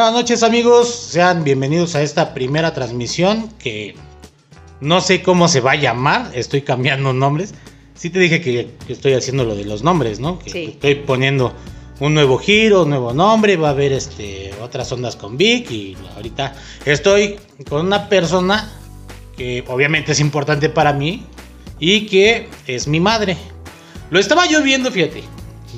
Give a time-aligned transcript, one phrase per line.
[0.00, 3.94] Buenas noches amigos, sean bienvenidos a esta primera transmisión que
[4.80, 7.52] no sé cómo se va a llamar, estoy cambiando nombres.
[7.92, 10.38] Sí te dije que, que estoy haciendo lo de los nombres, ¿no?
[10.38, 10.64] Que Sí.
[10.72, 11.52] estoy poniendo
[11.98, 15.98] un nuevo giro, un nuevo nombre, va a haber este otras ondas con Vic y
[16.16, 16.54] ahorita
[16.86, 17.38] estoy
[17.68, 18.72] con una persona
[19.36, 21.26] que obviamente es importante para mí
[21.78, 23.36] y que es mi madre.
[24.08, 25.22] Lo estaba yo viendo, fíjate.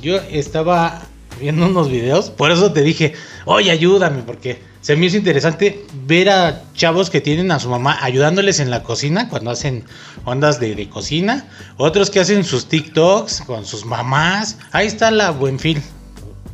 [0.00, 1.08] Yo estaba
[1.42, 3.12] viendo unos videos, por eso te dije,
[3.44, 7.98] oye, ayúdame, porque se me hizo interesante ver a chavos que tienen a su mamá
[8.00, 9.84] ayudándoles en la cocina cuando hacen
[10.24, 11.46] ondas de, de cocina,
[11.76, 14.56] otros que hacen sus TikToks con sus mamás.
[14.72, 15.78] Ahí está la Buenfil.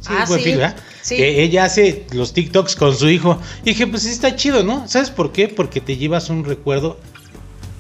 [0.01, 0.77] Sí, Ah, Buenfil, sí, ¿verdad?
[1.03, 1.17] sí.
[1.17, 3.41] Que ella hace los TikToks con su hijo.
[3.63, 4.87] Y dije, pues sí está chido, ¿no?
[4.89, 5.49] ¿Sabes por qué?
[5.49, 6.99] Porque te llevas un recuerdo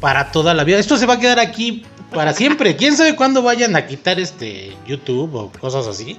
[0.00, 0.78] para toda la vida.
[0.78, 2.74] Esto se va a quedar aquí para siempre.
[2.76, 6.16] ¿Quién sabe cuándo vayan a quitar este YouTube o cosas así?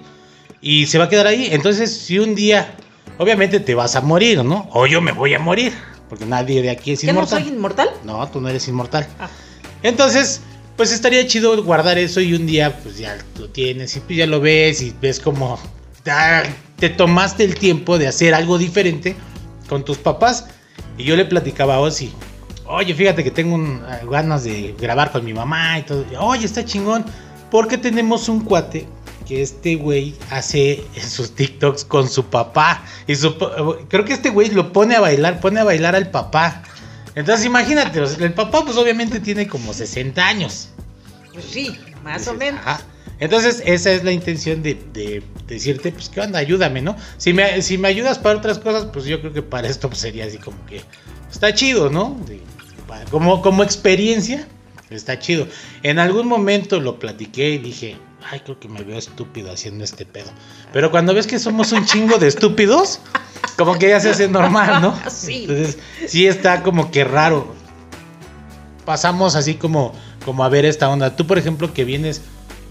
[0.62, 1.48] Y se va a quedar ahí.
[1.52, 2.76] Entonces, si un día,
[3.18, 4.70] obviamente te vas a morir, ¿no?
[4.74, 5.74] O yo me voy a morir,
[6.10, 7.44] porque nadie de aquí es ¿Qué no inmortal.
[7.44, 7.90] soy inmortal?
[8.04, 9.08] No, tú no eres inmortal.
[9.20, 9.30] Ah.
[9.84, 10.42] Entonces,
[10.76, 14.28] pues estaría chido guardar eso y un día, pues ya lo tienes y pues ya
[14.28, 15.60] lo ves y ves como
[16.78, 19.16] te tomaste el tiempo de hacer algo diferente
[19.68, 20.48] con tus papás.
[20.98, 22.12] Y yo le platicaba a Ozzy,
[22.66, 26.06] oye, fíjate que tengo un- ah, ganas de grabar con mi mamá y todo.
[26.20, 27.06] Oye, está chingón,
[27.52, 28.88] porque tenemos un cuate
[29.30, 32.84] que este güey hace sus TikToks con su papá.
[33.06, 33.38] Y su,
[33.88, 36.64] creo que este güey lo pone a bailar, pone a bailar al papá.
[37.14, 40.70] Entonces imagínate, o el papá pues obviamente tiene como 60 años.
[41.32, 42.62] Pues sí, más o Dices, menos.
[42.66, 42.82] ajá.
[43.20, 46.96] Entonces esa es la intención de, de decirte, pues qué onda, ayúdame, ¿no?
[47.18, 50.00] Si me, si me ayudas para otras cosas, pues yo creo que para esto pues,
[50.02, 50.82] sería así como que
[51.32, 52.18] está chido, ¿no?
[52.26, 52.42] De-
[52.88, 54.48] para- como, como experiencia,
[54.90, 55.48] está chido.
[55.84, 57.98] En algún momento lo platiqué y dije,
[58.30, 60.30] ay, creo que me veo estúpido haciendo este pedo.
[60.74, 63.00] Pero cuando ves que somos un chingo de estúpidos,
[63.58, 64.98] como que ya se hace normal, ¿no?
[65.10, 65.46] Sí.
[65.48, 67.54] Entonces, sí está como que raro.
[68.86, 69.94] Pasamos así como,
[70.26, 71.16] como a ver esta onda.
[71.16, 72.22] Tú, por ejemplo, que vienes,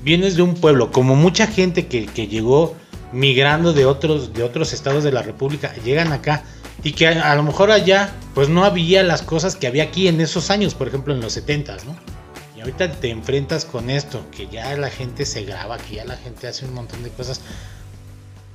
[0.03, 2.75] vienes de un pueblo, como mucha gente que, que llegó
[3.13, 6.43] migrando de otros, de otros estados de la República, llegan acá
[6.83, 10.09] y que a, a lo mejor allá, pues no había las cosas que había aquí
[10.09, 12.18] en esos años, por ejemplo, en los 70 ¿no?
[12.59, 16.17] Y ahorita te enfrentas con esto, que ya la gente se graba, que ya la
[16.17, 17.41] gente hace un montón de cosas.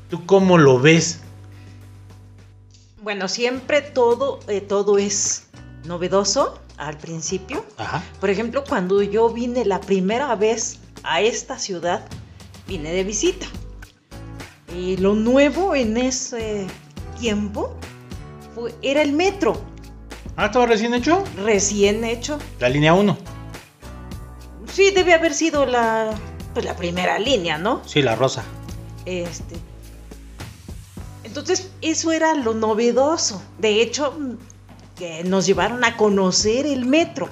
[0.09, 1.21] ¿Tú cómo lo ves?
[3.01, 5.45] Bueno, siempre todo, eh, todo es
[5.85, 7.63] novedoso al principio.
[7.77, 8.03] Ajá.
[8.19, 12.05] Por ejemplo, cuando yo vine la primera vez a esta ciudad,
[12.67, 13.45] vine de visita.
[14.75, 16.67] Y lo nuevo en ese
[17.21, 17.73] tiempo
[18.53, 19.61] fue, era el metro,
[20.35, 21.23] Ah, ¿estaba recién hecho?
[21.37, 22.37] recién hecho.
[22.59, 23.17] La línea 1.
[24.73, 26.11] Sí, debe haber sido la,
[26.53, 27.81] pues, la primera línea, ¿no?
[27.85, 28.43] Sí, la rosa.
[29.05, 29.55] Este.
[31.23, 33.41] Entonces, eso era lo novedoso.
[33.59, 34.17] De hecho,
[34.97, 37.29] que nos llevaron a conocer el metro.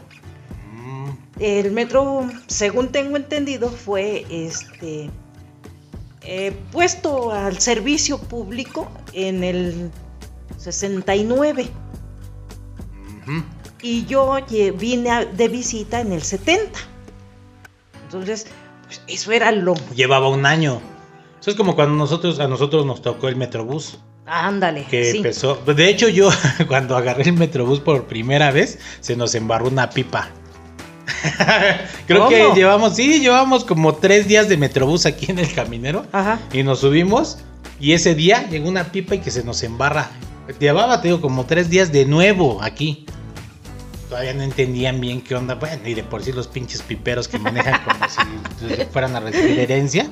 [0.74, 1.10] Mm,
[1.40, 5.10] El metro, según tengo entendido, fue este
[6.24, 9.90] eh, puesto al servicio público en el
[10.58, 11.68] 69
[13.24, 13.44] ujú.
[13.82, 14.38] y yo
[14.78, 16.80] vine de visita en el 70.
[18.14, 18.48] Entonces,
[18.86, 19.74] pues eso era lo...
[19.96, 20.82] Llevaba un año.
[21.40, 24.00] Eso es como cuando nosotros, a nosotros nos tocó el Metrobús.
[24.26, 24.86] Ándale.
[24.90, 25.18] Que sí.
[25.18, 25.56] empezó.
[25.56, 26.30] De hecho, yo
[26.68, 30.30] cuando agarré el Metrobús por primera vez, se nos embarró una pipa.
[32.08, 36.06] Creo que llevamos, sí, llevamos como tres días de Metrobús aquí en el caminero.
[36.12, 36.40] Ajá.
[36.52, 37.40] Y nos subimos.
[37.80, 40.12] Y ese día llegó una pipa y que se nos embarra.
[40.60, 43.06] Llevaba, te digo, como tres días de nuevo aquí.
[44.12, 45.56] Todavía no entendían bien qué onda.
[45.56, 49.58] Bueno, y de por sí los pinches piperos que manejan como si fueran a recibir
[49.58, 50.10] herencia.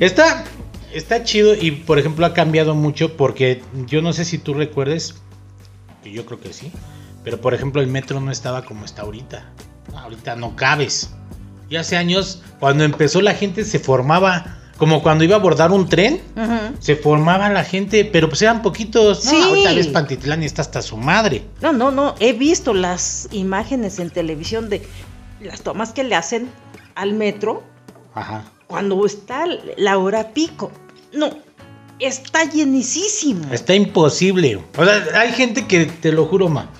[0.00, 0.42] Está,
[0.90, 5.16] está chido y, por ejemplo, ha cambiado mucho porque yo no sé si tú recuerdes,
[6.02, 6.72] que yo creo que sí,
[7.22, 9.52] pero por ejemplo, el metro no estaba como está ahorita.
[9.94, 11.10] Ahorita no cabes.
[11.68, 15.88] Y hace años, cuando empezó la gente se formaba, como cuando iba a abordar un
[15.88, 16.20] tren,
[16.80, 19.24] se formaba la gente, pero pues eran poquitos.
[19.26, 19.36] No, Sí.
[19.40, 21.44] ahorita ves Pantitlán y está hasta su madre.
[21.60, 22.16] No, no, no.
[22.18, 24.82] He visto las imágenes en televisión de
[25.40, 26.48] las tomas que le hacen
[26.94, 27.62] al metro
[28.14, 28.44] Ajá.
[28.66, 29.44] cuando está
[29.76, 30.72] la hora pico.
[31.12, 31.28] No,
[31.98, 33.52] está llenísimo.
[33.52, 34.58] Está imposible.
[34.78, 36.70] O sea, hay gente que, te lo juro, ma.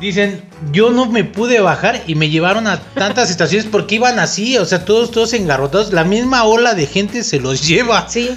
[0.00, 4.58] Dicen, yo no me pude bajar y me llevaron a tantas estaciones porque iban así,
[4.58, 5.92] o sea, todos, todos engarrotados.
[5.92, 8.06] La misma ola de gente se los lleva.
[8.08, 8.36] Sí.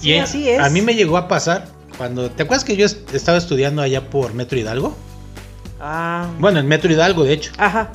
[0.00, 0.60] Y Sí, así es.
[0.60, 1.66] A mí me llegó a pasar
[1.98, 4.96] cuando, ¿te acuerdas que yo est- estaba estudiando allá por Metro Hidalgo?
[5.80, 7.52] Ah, Bueno, en Metro Hidalgo, de hecho.
[7.58, 7.90] ajá.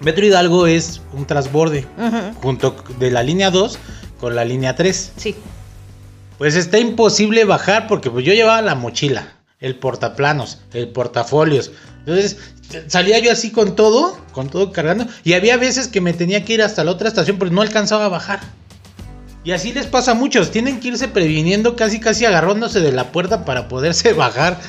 [0.00, 1.86] Metro Hidalgo es un transborde
[2.42, 3.78] junto de la línea 2
[4.20, 5.12] con la línea 3.
[5.16, 5.34] Sí.
[6.38, 11.72] Pues está imposible bajar porque pues yo llevaba la mochila, el portaplanos, el portafolios.
[12.00, 12.36] Entonces
[12.88, 15.06] salía yo así con todo, con todo cargando.
[15.24, 18.06] Y había veces que me tenía que ir hasta la otra estación, pero no alcanzaba
[18.06, 18.40] a bajar.
[19.44, 23.12] Y así les pasa a muchos, tienen que irse previniendo casi casi agarrándose de la
[23.12, 24.60] puerta para poderse bajar.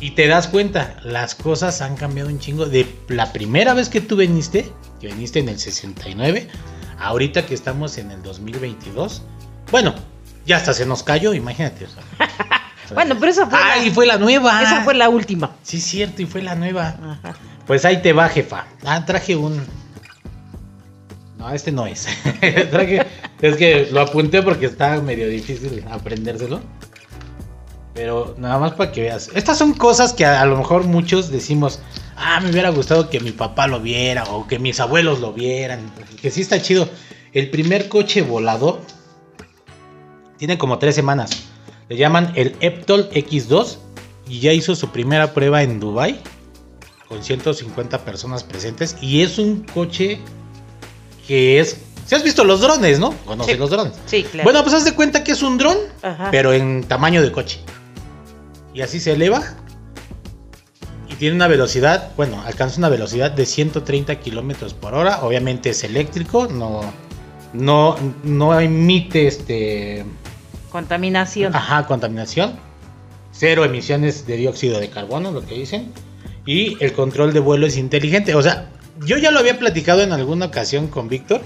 [0.00, 2.66] Y te das cuenta, las cosas han cambiado un chingo.
[2.66, 6.46] De la primera vez que tú viniste, que viniste en el 69,
[7.00, 9.22] ahorita que estamos en el 2022.
[9.72, 9.96] Bueno,
[10.46, 11.86] ya hasta se nos cayó, imagínate.
[11.86, 11.88] o.
[12.94, 14.62] Bueno, pero esa fue, Ah, la, y fue la nueva.
[14.62, 15.52] esa fue la última.
[15.62, 16.96] Sí, cierto, y fue la nueva.
[17.22, 17.34] Ajá.
[17.66, 18.66] Pues ahí te va, jefa.
[18.84, 19.62] Ah, traje un.
[21.38, 22.06] No, este no es.
[22.70, 23.06] traje.
[23.40, 26.60] Es que lo apunté porque está medio difícil aprendérselo.
[27.94, 29.30] Pero nada más para que veas.
[29.34, 31.80] Estas son cosas que a, a lo mejor muchos decimos.
[32.16, 35.80] Ah, me hubiera gustado que mi papá lo viera o que mis abuelos lo vieran.
[36.20, 36.88] Que sí está chido.
[37.32, 38.80] El primer coche volador
[40.38, 41.30] tiene como tres semanas.
[41.88, 43.76] Le llaman el Eptol X2
[44.28, 46.20] y ya hizo su primera prueba en Dubai
[47.08, 50.18] con 150 personas presentes y es un coche
[51.26, 53.12] que es si has visto los drones, ¿no?
[53.26, 53.58] Conoces Sí.
[53.58, 53.92] los drones.
[54.06, 54.44] Sí, claro.
[54.44, 55.76] Bueno, pues haz de cuenta que es un dron,
[56.30, 57.60] pero en tamaño de coche.
[58.72, 59.42] Y así se eleva
[61.10, 65.20] y tiene una velocidad, bueno, alcanza una velocidad de 130 kilómetros por hora.
[65.22, 66.80] Obviamente es eléctrico, no,
[67.52, 70.04] no, no emite este
[70.70, 71.54] Contaminación.
[71.54, 72.58] Ajá, contaminación.
[73.32, 75.92] Cero emisiones de dióxido de carbono, lo que dicen.
[76.46, 78.34] Y el control de vuelo es inteligente.
[78.34, 78.70] O sea,
[79.04, 81.40] yo ya lo había platicado en alguna ocasión con Víctor.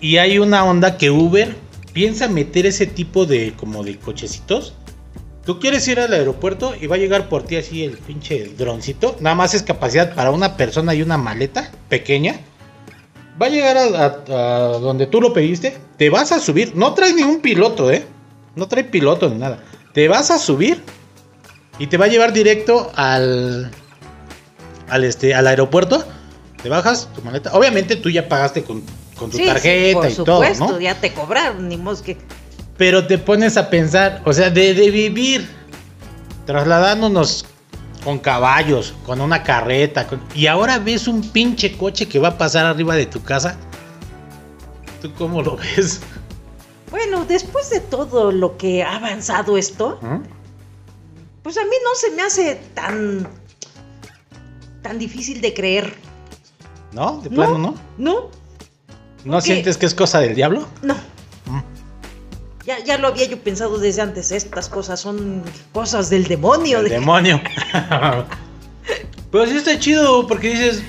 [0.00, 1.56] Y hay una onda que Uber
[1.92, 4.74] piensa meter ese tipo de como de cochecitos.
[5.44, 9.16] Tú quieres ir al aeropuerto y va a llegar por ti así el pinche droncito.
[9.20, 12.40] Nada más es capacidad para una persona y una maleta pequeña.
[13.40, 15.76] Va a llegar a, a- a donde tú lo pediste.
[15.98, 16.74] Te vas a subir.
[16.74, 18.04] No trae ningún piloto, ¿eh?
[18.54, 19.62] No trae piloto ni nada.
[19.92, 20.82] Te vas a subir
[21.78, 23.70] y te va a llevar directo al,
[24.88, 26.04] al, este, al aeropuerto.
[26.62, 27.52] Te bajas tu maleta.
[27.52, 28.82] Obviamente tú ya pagaste con,
[29.18, 30.80] con tu Sí, sí, tarjeta por y supuesto, todo, ¿no?
[30.80, 32.16] ya te cobraron, ni modo que.
[32.78, 35.48] Pero te pones a pensar, o sea, de, de vivir
[36.46, 37.44] trasladándonos
[38.06, 42.38] con caballos, con una carreta, con- y ahora ves un pinche coche que va a
[42.38, 43.56] pasar arriba de tu casa.
[45.02, 46.02] ¿Tú cómo lo ves?
[46.92, 50.22] Bueno, después de todo lo que ha avanzado esto, ¿Mm?
[51.42, 53.26] pues a mí no se me hace tan.
[54.82, 55.92] tan difícil de creer.
[56.92, 57.20] ¿No?
[57.22, 57.74] De plano, ¿no?
[57.98, 58.30] No,
[59.24, 60.68] ¿No sientes que es cosa del diablo?
[60.82, 60.94] no.
[62.66, 64.32] Ya, ya lo había yo pensado desde antes.
[64.32, 65.42] Estas cosas son
[65.72, 66.82] cosas del demonio.
[66.82, 67.40] De- demonio.
[69.30, 70.82] Pero sí está chido porque dices,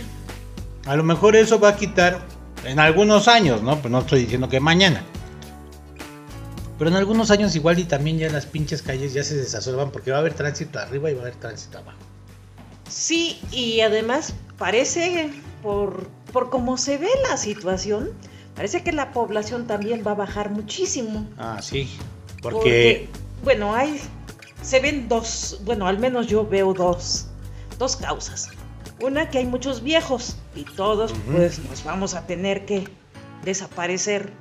[0.85, 2.19] a lo mejor eso va a quitar
[2.65, 3.79] en algunos años, ¿no?
[3.79, 5.03] Pues no estoy diciendo que mañana.
[6.77, 10.11] Pero en algunos años igual y también ya las pinches calles ya se desasolvan porque
[10.11, 11.97] va a haber tránsito arriba y va a haber tránsito abajo.
[12.89, 15.31] Sí, y además parece,
[15.63, 18.11] por, por cómo se ve la situación,
[18.57, 21.25] parece que la población también va a bajar muchísimo.
[21.37, 21.87] Ah, sí.
[22.41, 23.09] Porque, Porque,
[23.43, 24.01] bueno, hay,
[24.61, 27.27] se ven dos, bueno, al menos yo veo dos,
[27.79, 28.49] dos causas.
[28.99, 32.87] Una que hay muchos viejos y todos pues nos vamos a tener que
[33.45, 34.33] desaparecer.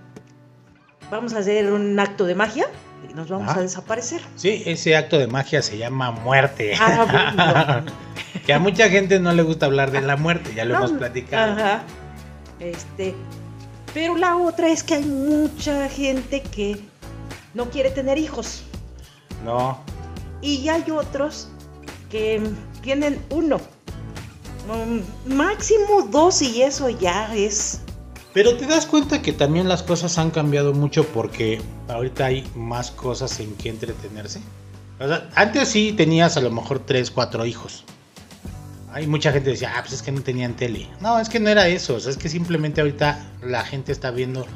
[1.10, 2.66] Vamos a hacer un acto de magia
[3.08, 3.60] y nos vamos Ajá.
[3.60, 4.22] a desaparecer.
[4.34, 6.74] sí, ese acto de magia se llama muerte.
[6.80, 7.92] Ah, bueno.
[8.46, 10.98] que a mucha gente no le gusta hablar de la muerte, ya lo No, hemos
[10.98, 11.52] platicado.
[11.52, 11.82] Ajá.
[12.58, 13.14] Este,
[13.96, 16.78] pero la otra es que hay mucha gente que
[17.54, 18.60] no quiere tener hijos
[19.42, 19.80] No,
[20.42, 21.48] y hay otros
[22.10, 22.42] que
[22.82, 23.58] tienen uno.
[24.68, 27.80] Mm, máximo dos y eso ya es
[28.34, 32.90] Pero te das cuenta que también las cosas han cambiado mucho porque ahorita hay más
[32.90, 34.42] cosas en que entretenerse.
[35.00, 37.84] O sea, antes sí tenías a lo mejor 3, 4 hijos.
[38.96, 40.88] Hay mucha gente que decía, ah, pues es que no tenían tele.
[41.02, 41.96] No, es que no era eso.
[41.96, 44.46] O sea, es que simplemente ahorita la gente está viendo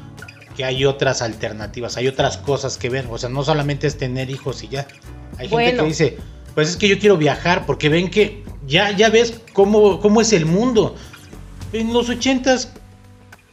[0.57, 3.05] que hay otras alternativas, hay otras cosas que ver.
[3.11, 4.87] O sea, no solamente es tener hijos y ya.
[5.37, 6.17] Hay gente que dice,
[6.55, 10.33] pues es que yo quiero viajar porque ven que ya, ya ves cómo, cómo es
[10.33, 10.95] el mundo.
[11.71, 12.69] En los ochentas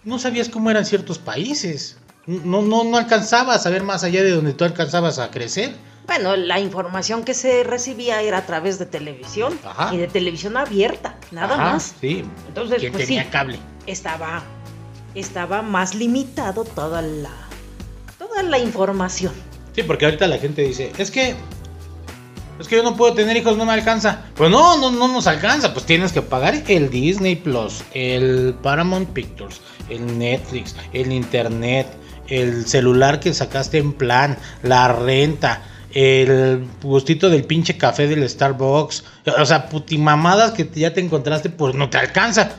[0.05, 1.99] no sabías cómo eran ciertos países.
[2.27, 5.75] No, no, no alcanzabas a ver más allá de donde tú alcanzabas a crecer.
[6.09, 9.95] Bueno, la información que se recibía era a través de televisión Ajá.
[9.95, 11.95] y de televisión abierta, nada Ajá, más.
[12.01, 12.25] Sí.
[12.49, 13.29] Entonces, pues tenía sí.
[13.31, 13.59] cable.
[13.87, 14.43] Estaba
[15.15, 17.31] estaba más limitado toda la
[18.19, 19.33] toda la información.
[19.75, 21.37] Sí, porque ahorita la gente dice, es que
[22.59, 24.25] es que yo no puedo tener hijos, no me alcanza.
[24.35, 25.73] Pues no, no, no nos alcanza.
[25.75, 31.87] Pues tienes que pagar el Disney Plus, el Paramount Pictures, el Netflix, el Internet,
[32.29, 39.05] el celular que sacaste en plan, la renta, el gustito del pinche café del Starbucks,
[39.39, 42.51] o sea, putimamadas que ya te encontraste, pues no te alcanza.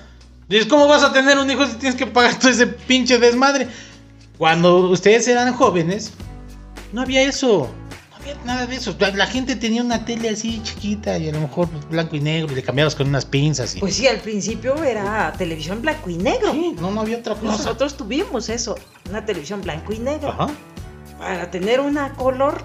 [0.48, 3.68] Dices, ¿cómo vas a tener un hijo si tienes que pagar todo ese pinche desmadre?
[4.40, 6.12] Cuando ustedes eran jóvenes,
[6.92, 7.70] no había eso.
[8.10, 8.96] No había nada de eso.
[9.00, 12.56] La gente tenía una tele así chiquita y a lo mejor blanco y negro y
[12.56, 13.76] le cambiabas con unas pinzas.
[13.76, 13.80] Y...
[13.80, 16.52] Pues sí, al principio era televisión blanco y negro.
[16.52, 17.52] Sí, no, no había otra cosa.
[17.52, 18.76] Nosotros tuvimos eso,
[19.08, 20.30] una televisión blanco y negro.
[20.30, 20.50] Ajá.
[21.20, 22.64] Para tener una color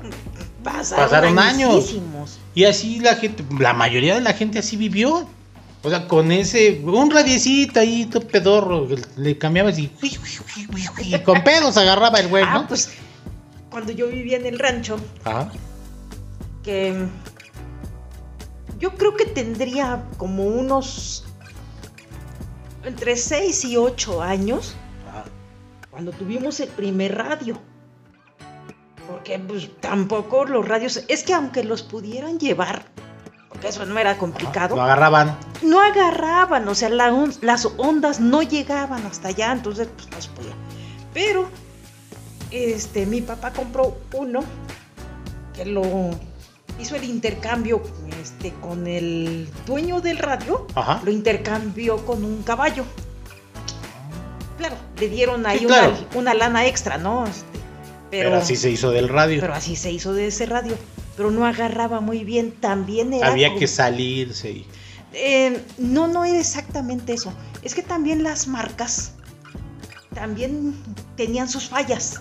[0.65, 1.95] pasaron, pasaron años.
[2.55, 5.29] Y así la gente, la mayoría de la gente así vivió.
[5.83, 9.93] O sea, con ese, un radiecito ahí, todo pedorro, le cambiabas y,
[11.03, 12.69] y con pedos agarraba el güey, ah, ¿no?
[12.69, 12.89] pues
[13.69, 15.53] cuando yo vivía en el rancho, Ajá.
[16.63, 17.07] que
[18.79, 21.27] yo creo que tendría como unos
[22.83, 24.77] entre 6 y 8 años,
[25.11, 25.25] Ajá.
[25.91, 27.59] cuando tuvimos el primer radio.
[29.25, 32.85] Porque pues tampoco los radios, es que aunque los pudieran llevar,
[33.49, 34.77] porque eso no era complicado.
[34.77, 35.39] No agarraban.
[35.63, 40.53] No agarraban, o sea, las ondas no llegaban hasta allá, entonces pues no se podía.
[41.15, 41.49] Pero,
[42.51, 44.45] este, mi papá compró uno
[45.55, 46.11] que lo
[46.79, 47.83] hizo el intercambio
[48.21, 50.67] este, con el dueño del radio,
[51.03, 52.85] lo intercambió con un caballo.
[54.59, 55.67] Claro, le dieron ahí
[56.15, 57.27] una, lana extra, ¿no?
[57.27, 57.64] Este,
[58.23, 59.41] pero así se hizo del radio.
[59.41, 60.77] Pero así se hizo de ese radio
[61.17, 62.53] pero no agarraba muy bien.
[62.53, 63.29] También era.
[63.29, 64.51] Había que salirse.
[64.51, 64.67] Y...
[65.13, 67.33] Eh, no, no era exactamente eso.
[67.63, 69.13] Es que también las marcas
[70.15, 70.75] también
[71.17, 72.19] tenían sus fallas.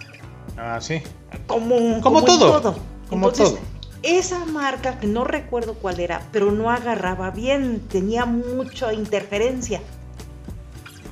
[0.57, 1.01] Ah, sí.
[1.47, 2.77] Como, como, todo.
[3.09, 3.57] Como todo.
[4.03, 9.81] Esa marca, que no recuerdo cuál era, pero no agarraba bien, tenía mucha interferencia.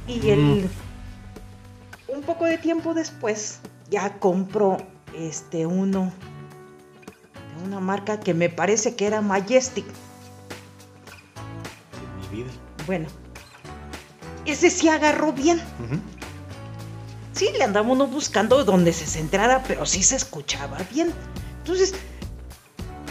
[0.08, 0.70] Y el,
[2.10, 3.60] un poco de tiempo después
[3.92, 4.78] ya compró
[5.14, 6.12] este uno
[7.64, 9.86] una marca que me parece que era Majestic.
[12.32, 12.50] mi vida.
[12.88, 13.08] Bueno,
[14.46, 15.62] ese sí agarró bien.
[17.34, 21.14] Sí, le andamos uno buscando donde se centrara, pero sí se escuchaba bien.
[21.60, 21.94] Entonces,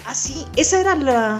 [0.06, 1.38] así, esa era la.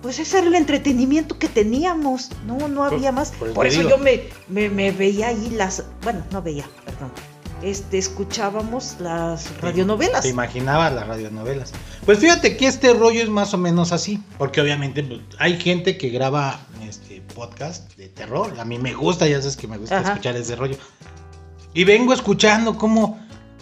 [0.00, 2.30] Pues ese era el entretenimiento que teníamos.
[2.46, 3.32] No, no había más.
[3.32, 5.84] Por, eso yo me, me, me veía ahí las.
[6.02, 7.10] Bueno, no veía, perdón
[7.62, 10.22] este, escuchábamos las radionovelas.
[10.22, 11.72] Te imaginabas las radionovelas.
[12.04, 15.96] Pues fíjate que este rollo es más o menos así, porque obviamente pues, hay gente
[15.96, 18.58] que graba este podcast de terror.
[18.58, 20.76] A mí me gusta, ya sabes que me gusta escuchar ese rollo.
[21.74, 23.18] Y vengo escuchando cómo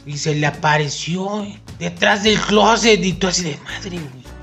[0.07, 1.47] y se le apareció
[1.79, 4.01] detrás del closet y tú así de madre,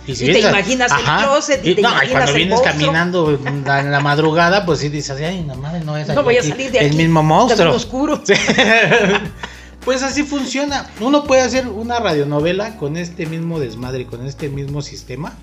[0.08, 4.80] Y, te imaginas el closet y, te no, cuando vienes caminando en la madrugada, pues
[4.80, 7.76] sí dices, ay, no madre, no es no voy a salir de el mismo monstruo.
[7.76, 8.22] oscuro.
[9.86, 10.90] pues así funciona.
[11.00, 15.34] Uno puede hacer una radionovela con este mismo desmadre, con este mismo sistema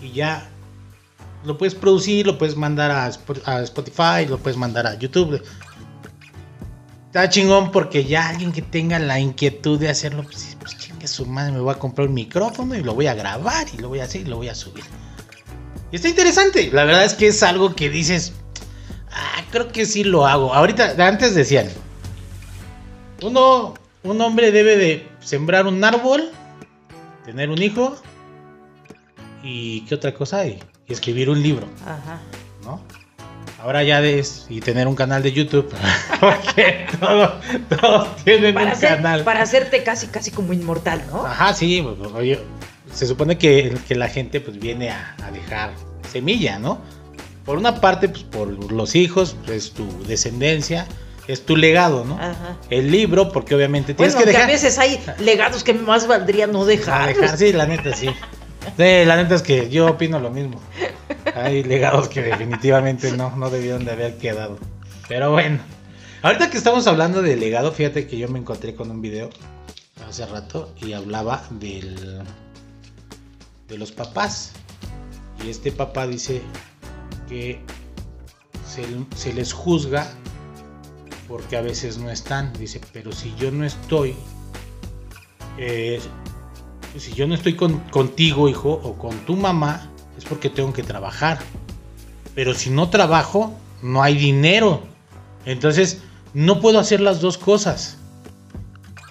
[0.00, 0.48] y ya
[1.44, 5.42] lo puedes producir, lo puedes mandar a Spotify, lo puedes mandar a YouTube.
[7.06, 10.75] Está chingón porque ya alguien que tenga la inquietud de hacerlo, pues, pues
[11.06, 13.88] su madre, me voy a comprar un micrófono y lo voy a grabar y lo
[13.88, 14.84] voy a hacer y lo voy a subir.
[15.92, 16.70] Y está interesante.
[16.72, 18.32] La verdad es que es algo que dices,
[19.10, 20.52] ah, creo que sí lo hago.
[20.54, 21.68] Ahorita, antes decían,
[23.22, 26.30] uno, un hombre debe de sembrar un árbol,
[27.24, 27.96] tener un hijo
[29.42, 31.68] y qué otra cosa hay, y escribir un libro.
[31.82, 32.20] Ajá.
[32.64, 32.80] ¿No?
[33.66, 35.68] Ahora ya des y tener un canal de YouTube.
[36.20, 39.24] Porque todos, tienen un canal.
[39.24, 41.26] Para hacerte casi, casi como inmortal, ¿no?
[41.26, 41.82] Ajá, sí.
[41.82, 42.38] Pues, oye,
[42.94, 45.72] se supone que, que, la gente pues viene a, dejar
[46.12, 46.80] semilla, ¿no?
[47.44, 50.86] Por una parte, pues por los hijos, es tu descendencia,
[51.26, 52.14] es tu legado, ¿no?
[52.20, 52.56] Ajá.
[52.70, 54.42] El libro, porque obviamente tienes que dejar.
[54.42, 57.08] a veces hay legados que más valdría no dejar.
[57.08, 58.10] dejar sí, la neta sí.
[58.76, 60.60] Sí, la neta es que yo opino lo mismo.
[61.34, 64.58] Hay legados que definitivamente no, no debieron de haber quedado.
[65.08, 65.58] Pero bueno.
[66.22, 69.30] Ahorita que estamos hablando de legado, fíjate que yo me encontré con un video
[70.08, 72.22] hace rato y hablaba del
[73.68, 74.52] de los papás.
[75.44, 76.42] Y este papá dice
[77.28, 77.60] que
[79.16, 80.10] se, les juzga
[81.28, 82.52] porque a veces no están.
[82.54, 84.14] Dice, pero si yo no estoy,
[85.58, 86.00] eh,
[86.96, 91.38] si yo no estoy contigo, hijo, o con tu mamá, es porque tengo que trabajar.
[92.34, 94.82] Pero si no trabajo, no hay dinero.
[95.44, 96.02] Entonces,
[96.34, 97.96] no puedo hacer las dos cosas.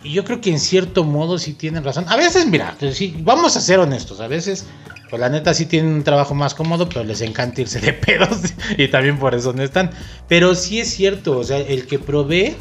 [0.04, 2.06] Y yo creo que en cierto modo sí tienen razón.
[2.08, 4.20] A veces, mira, sí, vamos a ser honestos.
[4.20, 4.66] A veces,
[5.10, 8.38] pues la neta sí tienen un trabajo más cómodo, pero les encanta irse de pedos.
[8.78, 9.90] y también por eso no están.
[10.28, 12.56] Pero sí es cierto, o sea, el que provee,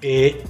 [0.00, 0.42] eh,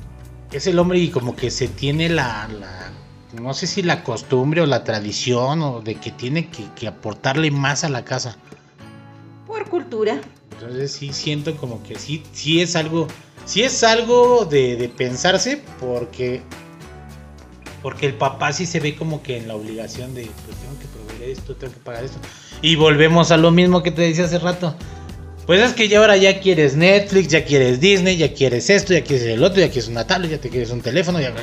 [0.53, 2.93] es el hombre y como que se tiene la, la-
[3.33, 7.51] no sé si la costumbre o la tradición o de que tiene que, que aportarle
[7.51, 8.37] más a la casa.
[9.47, 10.21] Por cultura.
[10.53, 13.09] Entonces sí siento como que sí, sí es algo,
[13.45, 16.43] sí es algo de, de pensarse porque,
[17.83, 20.87] porque el papá sí se ve como que en la obligación de, pues tengo que
[20.87, 22.19] proveer esto, tengo que pagar esto.
[22.61, 24.77] Y volvemos a lo mismo que te decía hace rato.
[25.47, 29.03] Pues es que ya ahora ya quieres Netflix, ya quieres Disney, ya quieres esto, ya
[29.03, 31.35] quieres el otro, ya quieres una tablet, ya te quieres un teléfono, ya...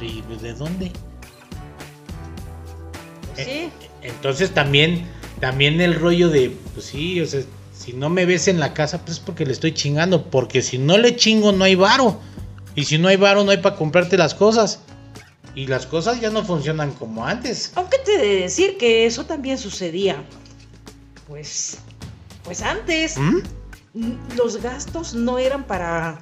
[0.00, 0.92] ¿y ¿De dónde?
[3.38, 3.86] Eh, sí.
[4.02, 5.04] Entonces también,
[5.40, 7.42] también el rollo de, pues sí, o sea,
[7.76, 10.78] si no me ves en la casa, pues es porque le estoy chingando, porque si
[10.78, 12.20] no le chingo no hay varo.
[12.74, 14.80] Y si no hay varo no hay para comprarte las cosas.
[15.54, 17.72] Y las cosas ya no funcionan como antes.
[17.76, 20.22] Aunque te de decir que eso también sucedía.
[21.26, 21.78] Pues.
[22.44, 23.16] Pues antes.
[23.16, 23.38] ¿Mm?
[23.94, 26.18] n- Los gastos no eran para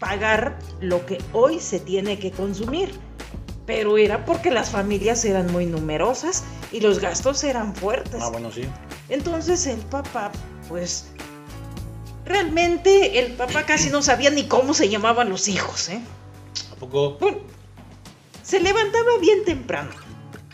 [0.00, 2.90] pagar lo que hoy se tiene que consumir.
[3.66, 8.20] Pero era porque las familias eran muy numerosas y los gastos eran fuertes.
[8.20, 8.62] Ah, bueno, sí.
[9.08, 10.30] Entonces el papá,
[10.68, 11.06] pues.
[12.26, 16.00] Realmente el papá casi no sabía ni cómo se llamaban los hijos, ¿eh?
[16.72, 17.18] ¿A poco?
[17.18, 17.38] Bueno,
[18.42, 19.90] se levantaba bien temprano,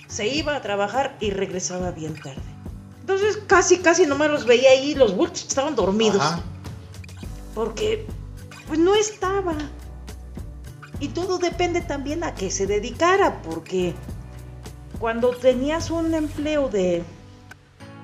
[0.08, 2.42] se iba a trabajar y regresaba bien tarde.
[3.00, 6.22] Entonces casi, casi nomás los veía ahí, los bultos estaban dormidos.
[6.22, 6.42] Ajá.
[7.54, 8.06] Porque,
[8.66, 9.54] pues no estaba.
[11.00, 13.94] Y todo depende también a qué se dedicara, porque
[14.98, 17.02] cuando tenías un empleo de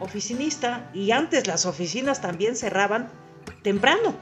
[0.00, 3.08] oficinista, y antes las oficinas también cerraban
[3.62, 4.14] temprano.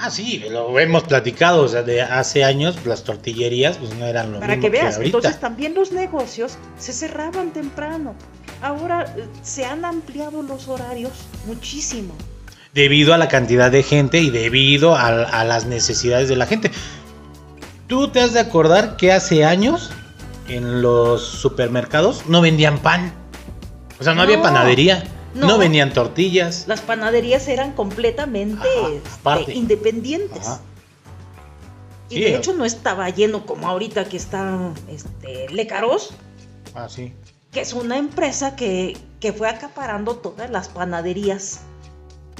[0.00, 4.32] Ah, sí, lo hemos platicado, o sea, de hace años las tortillerías pues no eran
[4.32, 5.04] lo Para mismo que veas, ahorita.
[5.18, 8.14] entonces también los negocios se cerraban temprano.
[8.60, 11.12] Ahora eh, se han ampliado los horarios
[11.46, 12.14] muchísimo.
[12.74, 16.70] debido a la cantidad de gente y debido a, a las necesidades de la gente.
[17.88, 19.90] Tú te has de acordar que hace años
[20.46, 23.12] en los supermercados no vendían pan.
[23.98, 25.46] O sea, no, había panadería, no.
[25.48, 25.58] no.
[25.58, 26.64] vendían tortillas.
[26.68, 28.68] Las panaderías eran completamente
[29.24, 30.46] Ajá, este, independientes.
[30.46, 30.60] Ajá.
[32.10, 36.10] Y Sí, de hecho no estaba lleno como ahorita que está este, Lecaros,
[36.74, 37.12] Ah, sí.
[37.52, 41.60] que es una empresa que, que fue acaparando todas las panaderías.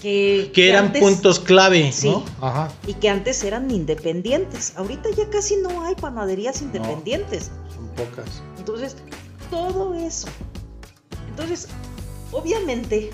[0.03, 2.09] Que, Que eran antes- puntos clave, Sí.
[2.11, 2.25] ¿no?
[2.41, 2.71] Ajá.
[2.87, 4.75] Y que antes eran independientes.
[4.77, 7.51] Ahorita ya casi no hay panaderías independientes.
[7.75, 8.43] Son pocas.
[8.59, 8.97] Entonces,
[9.51, 10.29] todo eso.
[11.31, 11.69] Entonces,
[12.31, 13.11] obviamente,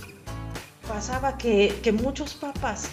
[0.87, 2.89] pasaba que, que muchos papás,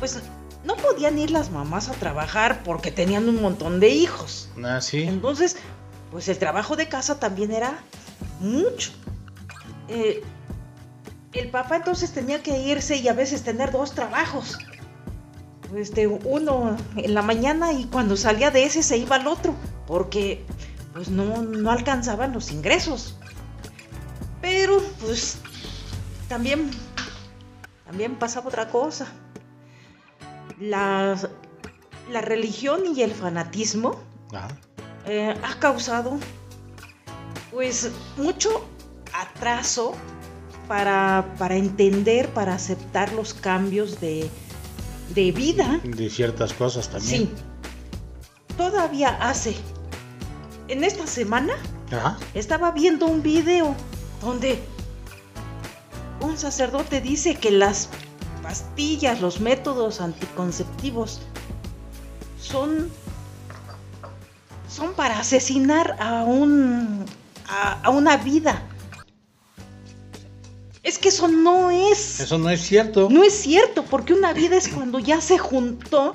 [0.00, 0.18] pues
[0.64, 4.48] no podían ir las mamás a trabajar porque tenían un montón de hijos.
[4.64, 5.02] Ah, sí.
[5.02, 5.56] Entonces,
[6.10, 7.82] pues el trabajo de casa también era
[8.40, 8.90] mucho.
[9.88, 10.22] Eh,
[11.32, 14.58] el papá entonces tenía que irse y a veces tener dos trabajos.
[15.76, 19.54] Este, uno en la mañana y cuando salía de ese se iba al otro,
[19.86, 20.44] porque
[20.92, 23.16] pues no, no alcanzaban los ingresos.
[24.40, 25.38] Pero pues
[26.28, 26.70] también,
[27.86, 29.06] también pasaba otra cosa.
[30.58, 31.16] La,
[32.10, 34.00] la religión y el fanatismo
[34.32, 34.48] Ajá.
[35.06, 36.18] eh, ha causado
[37.52, 38.68] pues mucho
[39.12, 39.92] atraso
[40.70, 44.30] para, para entender, para aceptar los cambios de,
[45.16, 45.80] de vida.
[45.82, 47.22] De ciertas cosas también.
[47.22, 47.30] Sí.
[48.56, 49.56] Todavía hace.
[50.68, 51.54] En esta semana
[51.90, 52.16] Ajá.
[52.34, 53.74] estaba viendo un video
[54.22, 54.62] donde
[56.20, 57.88] un sacerdote dice que las
[58.40, 61.20] pastillas, los métodos anticonceptivos
[62.40, 62.88] son
[64.68, 67.04] son para asesinar a un
[67.48, 68.69] a, a una vida.
[70.82, 73.08] Es que eso no es Eso no es cierto.
[73.10, 76.14] no es cierto, porque una vida es cuando ya se juntó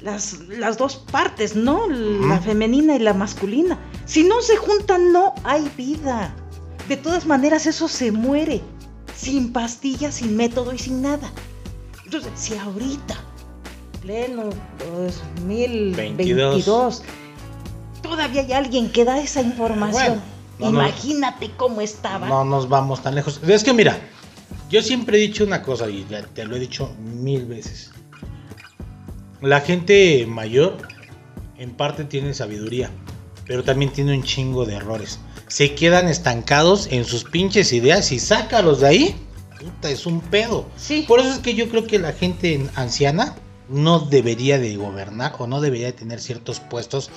[0.00, 1.88] las, las dos partes, ¿no?
[1.88, 3.78] La femenina y la masculina.
[4.04, 6.34] Si no se juntan, no hay vida.
[6.88, 8.60] De todas maneras, eso se muere.
[9.16, 11.32] Sin pastillas, sin método y sin nada.
[12.04, 13.16] Entonces, si ahorita,
[14.02, 14.50] pleno
[14.94, 17.02] 2022,
[18.02, 20.22] todavía hay alguien que da esa información, Bueno,
[20.58, 20.80] no, no.
[20.80, 22.28] imagínate cómo estaba.
[22.28, 23.40] No nos vamos tan lejos.
[23.46, 23.98] Es que mira,
[24.70, 27.90] yo siempre he dicho una cosa y te lo he dicho mil veces.
[29.40, 30.78] La gente mayor
[31.58, 32.90] en parte tiene sabiduría,
[33.46, 35.18] pero también tiene un chingo de errores.
[35.48, 39.16] Se quedan estancados en sus pinches ideas y sácalos de ahí.
[39.60, 40.66] Puta, es un pedo.
[40.76, 41.04] Sí.
[41.06, 43.36] Por eso es que yo creo que la gente anciana
[43.68, 47.10] no debería de gobernar o no debería de tener ciertos puestos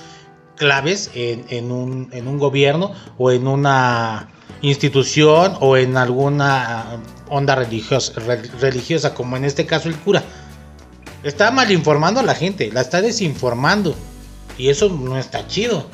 [0.58, 4.28] claves en, en un, en un gobierno o en una
[4.60, 10.22] institución o en alguna onda religiosa, re- religiosa como en este caso el cura.
[11.22, 13.94] está mal informando a la gente, la está desinformando.
[14.56, 15.86] Y eso no está chido.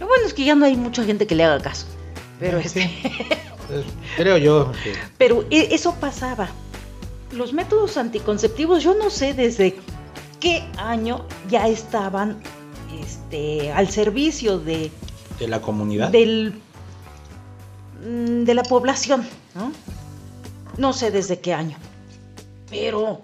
[0.00, 1.86] Lo bueno es que ya no hay mucha gente que le haga caso.
[2.40, 2.90] Pero este.
[4.16, 4.72] Creo yo.
[4.82, 4.94] Que...
[5.18, 6.48] Pero e, eso pasaba.
[7.32, 9.76] Los métodos anticonceptivos, yo no sé desde
[10.40, 12.38] qué año ya estaban
[13.08, 14.90] este, al servicio de,
[15.38, 16.10] de la comunidad.
[16.10, 16.60] Del,
[18.04, 19.26] mm, de la población.
[19.54, 19.72] ¿no?
[20.76, 21.76] no sé desde qué año.
[22.68, 23.22] Pero.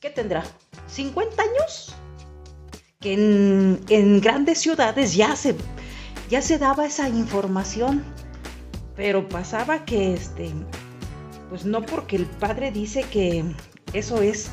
[0.00, 0.44] ¿Qué tendrá?
[0.94, 1.94] ¿50 años?
[3.00, 5.56] Que en, en grandes ciudades ya se,
[6.28, 8.04] ya se daba esa información.
[8.96, 10.52] Pero pasaba que este.
[11.48, 13.44] Pues no porque el padre dice que
[13.94, 14.50] eso es.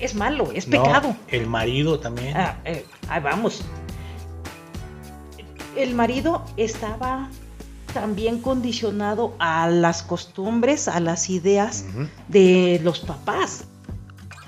[0.00, 1.14] Es malo, es pecado.
[1.28, 2.36] el marido también.
[2.36, 2.86] Ah, eh,
[3.22, 3.62] vamos.
[5.76, 7.28] El marido estaba
[7.92, 11.84] también condicionado a las costumbres, a las ideas
[12.28, 13.64] de los papás.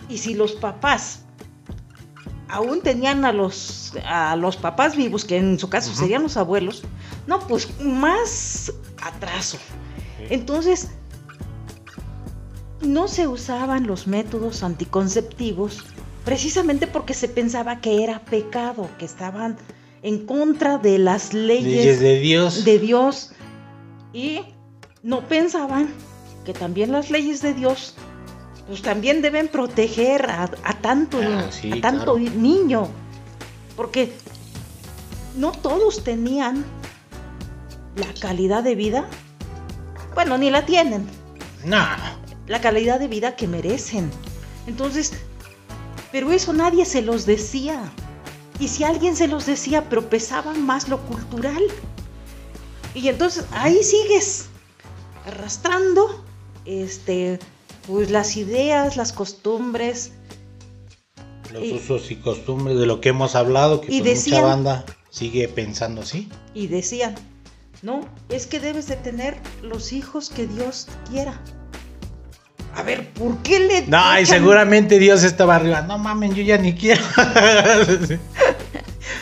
[0.08, 1.20] Y si los papás
[2.48, 6.82] aún tenían a los, a los papás vivos, que en su caso serían los abuelos,
[7.26, 9.58] no, pues más atraso.
[10.28, 10.90] Entonces,
[12.82, 15.84] no se usaban los métodos anticonceptivos
[16.24, 19.56] precisamente porque se pensaba que era pecado, que estaban
[20.02, 22.64] en contra de las leyes, de Dios.
[22.64, 23.32] de Dios
[24.12, 24.40] y
[25.02, 25.88] no pensaban
[26.44, 27.94] que también las leyes de Dios
[28.66, 30.48] pues también deben proteger a,
[30.80, 32.30] tanto, Ah, a tanto claro.
[32.36, 32.88] niño
[33.76, 34.12] porque
[35.36, 36.64] no todos tenían
[37.96, 39.06] la calidad de vida
[40.14, 41.06] bueno ni la tienen
[41.64, 41.84] No.
[42.46, 44.10] La calidad de vida que merecen.
[44.66, 45.12] Entonces,
[46.10, 47.82] pero eso nadie se los decía.
[48.60, 51.62] Y si alguien se los decía, pero pesaba más lo cultural.
[52.94, 54.46] Y entonces ahí sigues
[55.26, 56.24] arrastrando
[56.64, 57.38] este
[57.86, 60.12] pues las ideas, las costumbres.
[61.52, 64.54] Los Y- usos y costumbres de lo que hemos hablado, que Y pues decían- mucha
[64.54, 66.28] banda sigue pensando así.
[66.54, 67.14] Y decían,
[67.82, 71.42] no, es que debes de tener los hijos que Dios quiera.
[72.74, 73.86] A ver, ¿por qué le...
[73.86, 75.82] No, y seguramente Dios estaba arriba.
[75.82, 77.02] No mamen, yo ya ni quiero.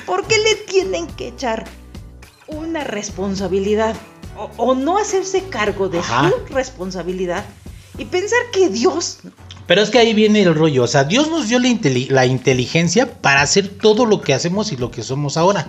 [0.07, 1.65] ¿Por qué le tienen que echar
[2.47, 3.97] una responsabilidad?
[4.37, 6.31] O, o no hacerse cargo de Ajá.
[6.31, 7.45] su responsabilidad
[7.99, 9.19] y pensar que Dios...
[9.67, 10.83] Pero es que ahí viene el rollo.
[10.85, 11.69] O sea, Dios nos dio la,
[12.09, 15.69] la inteligencia para hacer todo lo que hacemos y lo que somos ahora.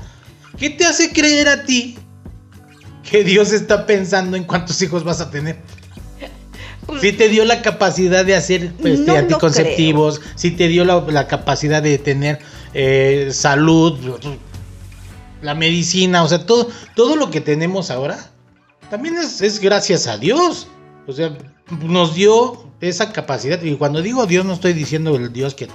[0.57, 1.97] ¿Qué te hace creer a ti
[3.07, 5.61] que Dios está pensando en cuántos hijos vas a tener?
[6.91, 10.99] Pues, Si te dio la capacidad de hacer No lo anticonceptivos, si te dio la,
[11.07, 12.39] la capacidad de tener
[12.73, 13.97] eh, salud,
[15.41, 18.29] la medicina, o sea, todo, todo lo que tenemos ahora,
[18.89, 20.67] también es, es gracias a Dios.
[21.07, 21.35] O sea,
[21.81, 23.61] nos dio esa capacidad.
[23.61, 25.69] Y cuando digo Dios, no estoy diciendo el Dios que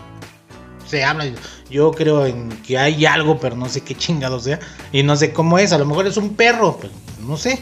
[0.87, 1.27] se habla.
[1.71, 4.61] Yo creo en que hay algo, pero no sé qué chingado sea.
[4.93, 5.73] Y no sé cómo es.
[5.73, 6.93] A lo mejor es un perro, pero
[7.27, 7.59] no sé.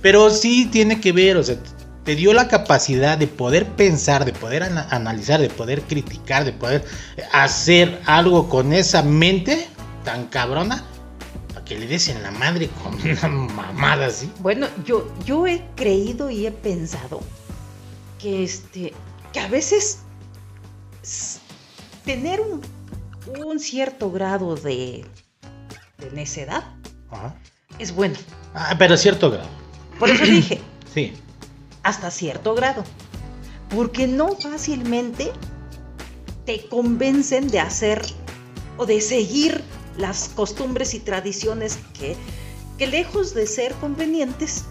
[0.00, 1.56] Pero sí tiene que ver, o sea,
[2.04, 6.52] te dio la capacidad de poder pensar, de poder ana- analizar, de poder criticar, de
[6.52, 6.84] poder
[7.32, 9.66] hacer algo con esa mente
[10.04, 10.82] tan cabrona,
[11.52, 14.30] para que le des en la madre con una mamada así.
[14.40, 17.20] Bueno, yo, yo he creído y he pensado
[18.18, 18.92] que este
[19.32, 20.00] que a veces
[22.04, 22.60] tener un,
[23.44, 25.04] un cierto grado de,
[25.98, 26.64] de necedad
[27.10, 27.34] Ajá.
[27.78, 28.14] es bueno.
[28.54, 29.48] Ah, pero cierto grado.
[29.98, 30.60] Por eso dije,
[30.94, 31.14] Sí.
[31.82, 32.84] Hasta cierto grado.
[33.74, 35.32] Porque no fácilmente
[36.44, 38.02] te convencen de hacer
[38.76, 39.62] o de seguir
[39.96, 42.16] las costumbres y tradiciones que,
[42.78, 44.64] que lejos de ser convenientes,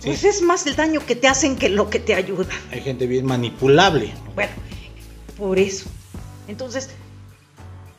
[0.00, 0.10] Sí.
[0.10, 2.50] pues es más el daño que te hacen que lo que te ayuda.
[2.70, 4.12] Hay gente bien manipulable.
[4.34, 4.52] Bueno,
[5.38, 5.86] por eso.
[6.46, 6.90] Entonces,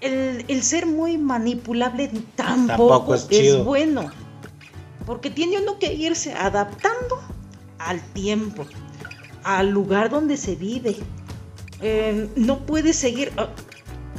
[0.01, 4.11] el, el ser muy manipulable tampoco, Tampoco es bueno.
[5.07, 7.19] Porque tiene uno que irse adaptando
[7.79, 8.65] al tiempo,
[9.43, 10.95] al lugar donde se vive.
[11.81, 13.31] Eh, no puede seguir.
[13.37, 13.49] ah,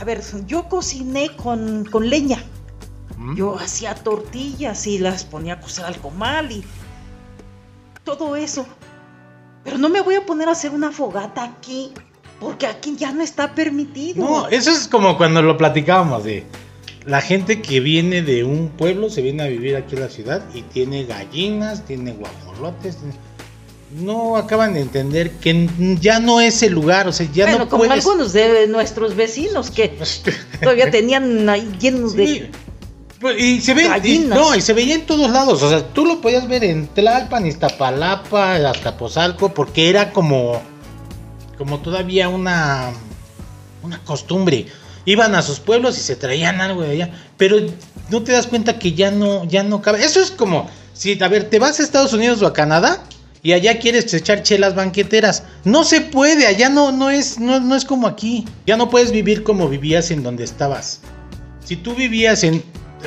[0.01, 2.38] a ver, yo cociné con, con leña.
[3.16, 3.35] ¿Mm?
[3.37, 6.64] Yo hacía tortillas y las ponía a cocer al comal y
[8.05, 8.66] todo eso.
[9.64, 11.92] Pero no me voy a poner a hacer una fogata aquí,
[12.38, 14.23] porque aquí ya no está permitido.
[14.25, 16.45] No, eso es como cuando lo platicábamos de
[17.05, 20.45] la gente que viene de un pueblo, se viene a vivir aquí a la ciudad
[20.55, 22.97] y tiene gallinas, tiene guajolotes.
[22.99, 23.14] tiene-
[23.92, 25.68] No acaban de entender que
[26.01, 28.05] ya no es el lugar, o sea, ya bueno, no como puedes.
[28.05, 29.96] algunos de nuestros vecinos que
[30.61, 32.51] todavía tenían ahí llenos Sí, de...
[33.20, 36.05] pues, y se ve, y- no, y se veía en todos lados, o sea, tú
[36.05, 40.61] lo podías ver en Tlalpan, Iztapalapa, Azcapotzalco, porque era como
[41.57, 42.90] como todavía una,
[43.83, 44.66] una costumbre.
[45.07, 47.57] Iban a sus pueblos y se traían algo de allá, pero
[48.11, 50.05] no te das cuenta que ya no, ya no cabe.
[50.05, 53.05] Eso es como, si, a ver, te vas a Estados Unidos o a Canadá
[53.46, 55.44] y allá quieres echar chelas banqueteras.
[55.62, 58.44] No se puede, allá no, no, es, no, no es como aquí.
[58.66, 61.00] Ya no puedes vivir como vivías en donde estabas.
[61.64, 62.61] Si tú vivías en...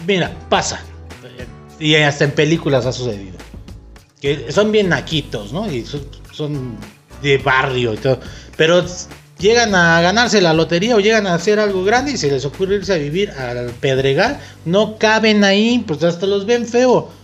[0.07, 0.81] Mira, pasa.
[1.77, 3.37] Y hasta en películas ha sucedido.
[4.21, 5.69] Que son bien naquitos, ¿no?
[5.69, 6.77] Y son, son
[7.21, 8.21] de barrio y todo.
[8.55, 8.85] Pero
[9.39, 12.75] llegan a ganarse la lotería o llegan a hacer algo grande y se les ocurre
[12.75, 14.39] irse a vivir al Pedregal.
[14.63, 17.18] No caben ahí, pues hasta los ven feo.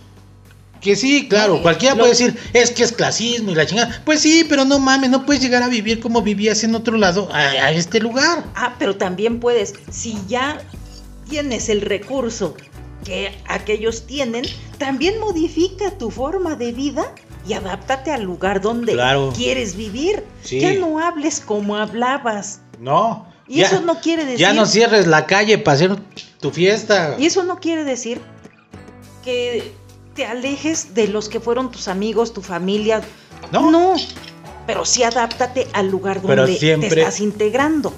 [0.80, 4.02] Que sí, claro, cualquiera puede decir, es que es clasismo y la chingada.
[4.04, 7.28] Pues sí, pero no mames, no puedes llegar a vivir como vivías en otro lado,
[7.32, 8.44] a, a este lugar.
[8.54, 10.58] Ah, pero también puedes, si ya
[11.28, 12.54] tienes el recurso
[13.04, 14.44] que aquellos tienen,
[14.78, 17.12] también modifica tu forma de vida
[17.48, 19.32] y adáptate al lugar donde Claro.
[19.36, 20.24] quieres vivir.
[20.42, 20.60] Sí.
[20.60, 22.60] Ya no hables como hablabas.
[22.80, 23.26] No.
[23.48, 25.96] Y eso no quiere decir- Ya no cierres la calle para hacer
[26.40, 27.14] tu fiesta.
[27.18, 28.20] Y eso no quiere decir
[29.24, 29.72] que
[30.16, 33.02] te alejes de los que fueron tus amigos, tu familia.
[33.52, 33.94] No.
[34.66, 37.92] Pero sí adáptate al lugar Pero donde siempre- te estás integrando.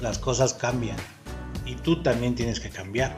[0.00, 0.96] Las cosas cambian.
[1.66, 3.16] Y tú también tienes que cambiar.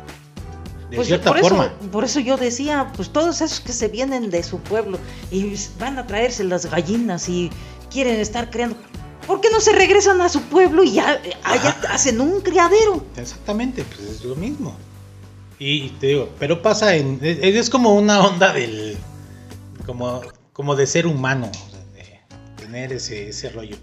[0.90, 1.66] De Pues cierta por forma.
[1.66, 4.98] Eso, por eso yo decía, pues todos esos que se vienen de su pueblo
[5.30, 7.50] y van a traerse las gallinas y
[7.90, 8.74] quieren estar creando.
[9.26, 13.04] ¿Por qué no se regresan a su pueblo y ya allá hacen un criadero?
[13.16, 14.74] Exactamente, pues es lo mismo.
[15.58, 17.18] Y, te digo, pero pasa en.
[17.22, 18.96] Es, es como una onda del.
[19.86, 21.50] Como, como de ser humano.
[21.94, 22.20] de
[22.56, 23.76] tener ese, ese rollo.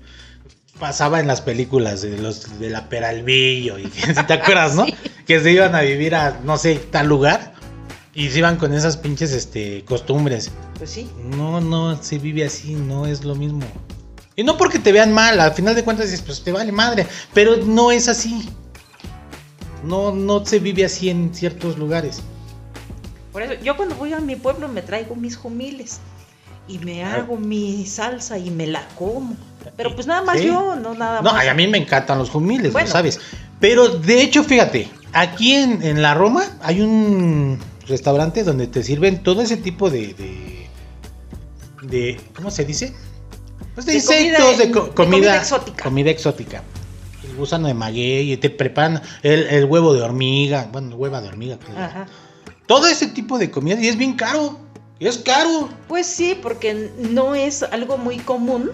[0.79, 3.77] Pasaba en las películas de los de la Peralvillo.
[3.77, 4.85] Y, si te acuerdas, ¿no?
[5.25, 7.53] Que se iban a vivir a, no sé, tal lugar.
[8.13, 10.51] Y se iban con esas pinches este, costumbres.
[10.77, 11.09] Pues sí.
[11.35, 13.65] No, no se vive así, no es lo mismo.
[14.37, 17.07] Y no porque te vean mal, al final de cuentas dices, pues te vale madre,
[17.33, 18.49] pero no es así.
[19.85, 22.21] No, no se vive así en ciertos lugares.
[23.31, 25.99] Por eso, yo cuando voy a mi pueblo me traigo mis jumiles
[26.67, 27.23] y me Claro.
[27.23, 29.35] hago mi salsa y me la como.
[29.77, 30.47] Pero pues nada más Sí.
[30.47, 31.41] yo, no nada No, más.
[31.41, 32.87] ay, a mí me encantan los jumiles, Bueno.
[32.87, 33.19] lo sabes.
[33.59, 39.21] Pero de hecho, fíjate, aquí en, en la Roma hay un restaurante donde te sirven
[39.23, 40.13] todo ese tipo de.
[40.13, 40.67] de,
[41.83, 42.93] de- ¿Cómo se dice?
[43.73, 45.83] Pues de, De insectos, comida- de, co- de comida exótica.
[45.83, 46.63] Comida exótica.
[47.35, 50.69] Gusano de maguey, y te preparan el, el huevo de hormiga.
[50.71, 51.57] Bueno, hueva de hormiga.
[51.77, 52.07] Ajá.
[52.67, 54.59] Todo ese tipo de comida y es bien caro.
[54.99, 55.69] Es caro.
[55.87, 58.71] Pues sí, porque no es algo muy común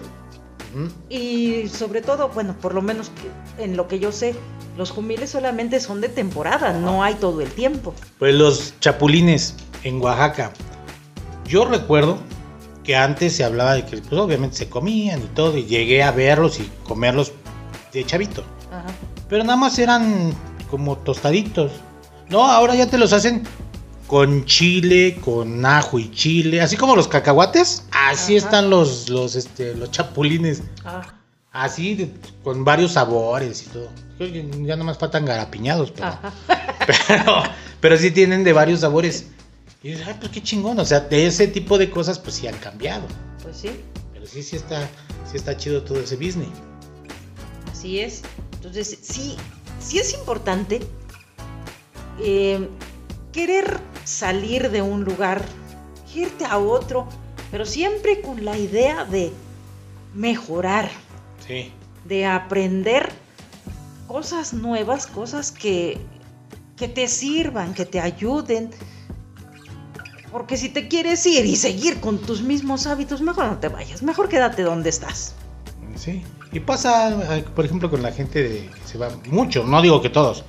[1.10, 3.10] y sobre todo, bueno, por lo menos
[3.58, 4.34] en lo que yo sé,
[4.78, 7.94] los jumiles solamente son de temporada, no hay todo el tiempo.
[8.18, 10.52] Pues los chapulines en Oaxaca.
[11.46, 12.18] Yo recuerdo
[12.84, 16.10] que antes se hablaba de que pues obviamente se comían y todo y llegué a
[16.10, 17.32] verlos y comerlos
[17.92, 18.44] de chavito.
[18.70, 18.86] Ajá.
[19.28, 20.32] Pero nada más eran
[20.70, 21.72] como tostaditos.
[22.28, 23.42] No, ahora ya te los hacen
[24.06, 27.84] con chile, con ajo y chile, así como los cacahuates.
[27.92, 28.46] Así Ajá.
[28.46, 31.02] están los los este los chapulines, Ah,
[31.52, 33.88] así de- con varios sabores y todo.
[34.18, 36.32] Creo que ya nada más faltan garapiñados, pero ajá.
[36.86, 37.42] pero,
[37.80, 39.26] pero sí tienen de varios sabores.
[39.82, 40.78] Y dices, ay, pues qué chingón.
[40.78, 43.02] O sea, de ese tipo de cosas, pues sí han cambiado.
[43.42, 43.70] Pues sí,
[44.12, 44.80] Pero sí, sí está,
[45.28, 46.50] sí está chido todo ese business.
[47.82, 48.22] Así es.
[48.52, 49.36] Entonces, sí,
[49.80, 50.80] sí es importante
[52.20, 52.68] eh,
[53.32, 55.44] querer salir de un lugar,
[56.14, 57.08] irte a otro,
[57.50, 59.32] pero siempre con la idea de
[60.14, 60.90] mejorar.
[61.44, 61.72] Sí.
[62.04, 63.10] de aprender
[64.06, 65.98] cosas nuevas, cosas que,
[66.76, 68.70] que te sirvan, que te ayuden.
[70.30, 74.04] Porque si te quieres ir y seguir con tus mismos hábitos, mejor no te vayas,
[74.04, 75.34] mejor quédate donde estás.
[75.96, 76.22] Sí.
[76.52, 80.02] Y pasa, eh, por ejemplo, con la gente de, que se va, mucho, no digo
[80.02, 80.44] que todos,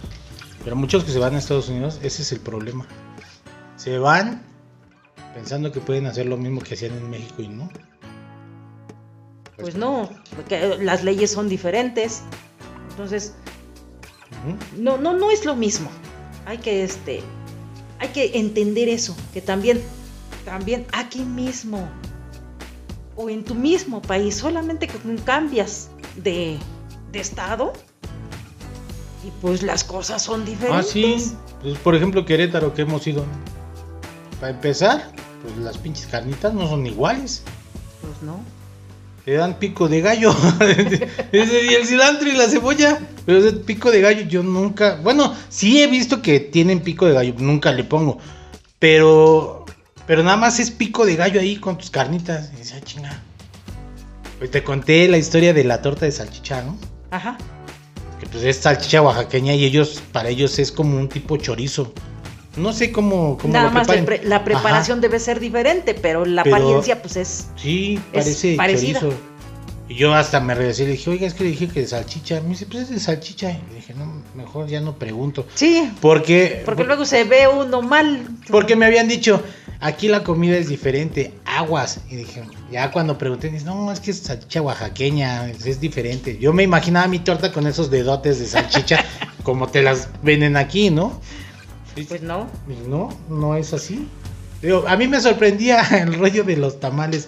[0.64, 2.86] pero muchos que se van a Estados Unidos, ese es el problema.
[3.78, 4.44] Se van
[5.34, 7.70] pensando que pueden hacer lo mismo que hacían en México y no.
[9.58, 12.24] Pues no, porque las leyes son diferentes.
[12.90, 13.34] Entonces,
[14.78, 15.90] no, no, no es lo mismo.
[16.46, 17.22] Hay que este,
[18.00, 19.82] hay que entender eso, que también,
[20.44, 21.88] también aquí mismo
[23.16, 26.58] o en tu mismo país, solamente que cambias de,
[27.12, 27.74] de estado
[29.26, 30.90] y pues las cosas son Ah, diferentes.
[30.92, 31.34] sí.
[31.62, 33.26] Pues, por ejemplo, Querétaro, que hemos ido.
[34.40, 37.44] Para empezar, pues las pinches carnitas no son iguales.
[38.02, 38.42] Pues no.
[39.24, 40.36] Te dan pico de gallo.
[41.32, 41.38] Y
[41.74, 43.00] el cilantro y la cebolla.
[43.26, 44.96] Pero ese pico de gallo yo nunca.
[45.02, 47.34] Bueno, sí he visto que tienen pico de gallo.
[47.38, 48.18] Nunca le pongo.
[48.80, 49.66] Pero.
[50.06, 52.52] Pero nada más es pico de gallo ahí con tus carnitas.
[52.54, 53.22] Y dice, "Ah, chinga.
[54.44, 56.78] Pues te conté la historia de la torta de salchicha, ¿no?
[57.12, 57.38] Ajá.
[58.20, 61.94] Que pues es salchicha oaxaqueña y ellos, para ellos es como un tipo chorizo.
[62.58, 64.06] No sé cómo, cómo Nada lo más la, preparen.
[64.20, 65.02] pre- la preparación Ajá.
[65.08, 67.48] debe ser diferente, pero la Pero- apariencia pues es...
[67.56, 69.00] Sí, es parece parecida.
[69.00, 69.18] chorizo.
[69.88, 71.88] Y yo hasta me regresé y le dije, oiga, es que le dije que de
[71.88, 72.42] salchicha.
[72.42, 73.50] Me dice, pues es de salchicha.
[73.50, 75.48] Y le dije, no, mejor ya no pregunto.
[75.56, 78.28] Sí, Porque, porque luego se ve uno mal.
[78.50, 79.42] porque me habían dicho,
[79.80, 82.00] aquí la comida es diferente, aguas.
[82.10, 86.38] Y dije, ya cuando pregunté, dice, no, es que es salchicha oaxaqueña, es, es diferente.
[86.40, 89.04] Yo me imaginaba mi torta con esos dedotes de salchicha,
[89.44, 91.20] como te las venden aquí, ¿no?
[92.08, 92.48] Pues no.
[92.68, 94.08] Y No, no es así.
[94.62, 97.28] Digo, a mí me sorprendía el rollo de los tamales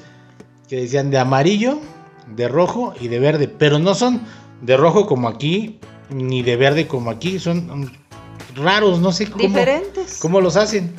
[0.67, 1.79] que decían de amarillo,
[2.35, 4.21] de rojo y de verde, pero no son
[4.61, 7.91] de rojo como aquí, ni de verde como aquí, son
[8.55, 10.17] raros, no sé cómo, Diferentes.
[10.19, 10.93] cómo los hacen.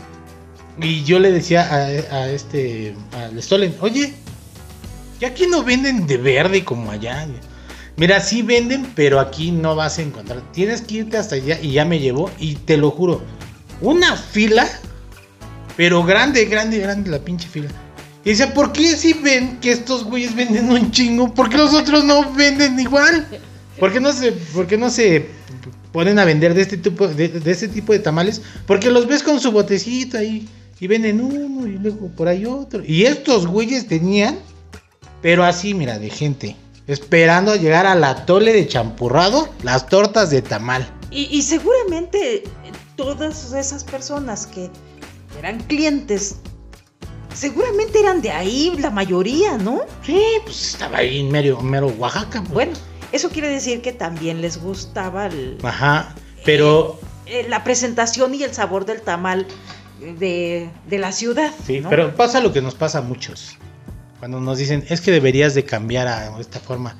[0.80, 4.12] Y yo le decía a, este, al Stolen, oye,
[5.20, 7.26] ¿y aquí no venden de verde como allá?
[7.96, 10.42] Mira, sí venden, pero aquí no vas a encontrar.
[10.52, 12.30] Tienes que irte hasta allá y ya me llevó.
[12.38, 13.22] Y te lo juro,
[13.80, 14.68] una fila,
[15.78, 17.68] pero grande, grande, grande la pinche fila.
[18.22, 21.32] Y dice, ¿por qué si ven que estos güeyes venden un chingo?
[21.32, 23.26] ¿Por qué los otros no venden igual?
[23.78, 25.26] ¿Por qué no se, por qué no se
[25.92, 28.42] ponen a vender de este tipo de, de este tipo de tamales?
[28.66, 30.46] Porque los ves con su botecito ahí
[30.80, 32.82] y venden uno y luego por ahí otro.
[32.84, 34.38] Y estos güeyes tenían,
[35.22, 40.30] pero así, mira, de gente, esperando a llegar a la tole de champurrado, las tortas
[40.30, 40.88] de tamal.
[41.10, 42.44] Y, y seguramente eh,
[42.96, 44.70] todas esas personas que
[45.38, 46.36] eran clientes,
[47.34, 49.80] seguramente eran de ahí la mayoría, ¿no?
[50.04, 52.40] Sí, pues estaba ahí en mero, mero Oaxaca.
[52.42, 52.52] pues.
[52.52, 52.72] Bueno,
[53.12, 58.52] eso quiere decir que también les gustaba el- Ajá, pero eh, la presentación y el
[58.54, 59.46] sabor del tamal
[60.00, 61.52] de, de la ciudad.
[61.66, 61.90] sí, ¿no?
[61.90, 63.56] pero pasa lo que nos pasa a muchos.
[64.18, 66.96] Cuando nos dicen, es que deberías de cambiar a esta forma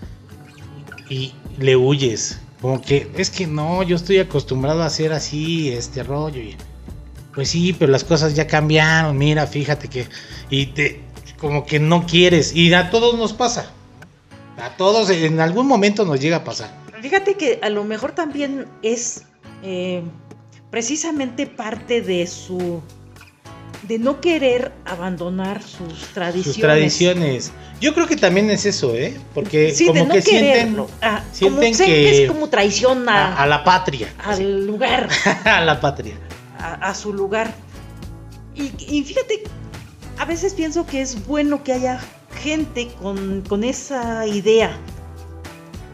[1.09, 2.41] y le huyes.
[2.61, 6.41] Como que, es que no, yo estoy acostumbrado a hacer así, este rollo.
[6.41, 6.57] Y,
[7.35, 10.07] pues sí, pero las cosas ya cambiaron, mira, fíjate que...
[10.51, 11.03] Y te,
[11.39, 12.55] como que no quieres.
[12.55, 13.71] Y a todos nos pasa.
[14.59, 16.71] A todos en algún momento nos llega a pasar.
[17.03, 19.25] Fíjate que a lo mejor también es
[19.63, 20.03] eh,
[20.81, 22.83] precisamente parte de su
[23.89, 26.45] de no querer abandonar sus tradiciones.
[26.45, 27.53] Sus tradiciones.
[27.81, 29.17] Yo creo que también es eso, ¿eh?
[29.33, 30.91] Porque Sí, como de no que sienten quererlo.
[31.01, 34.13] Ah, sienten como, sé que- es como traición a- a, la patria.
[34.23, 35.09] al lugar,
[35.47, 36.19] a la patria.
[36.59, 37.55] a, a su lugar.
[38.55, 39.45] Y, y fíjate,
[40.19, 41.99] a veces pienso que es bueno que haya
[42.43, 44.77] gente con, con esa idea.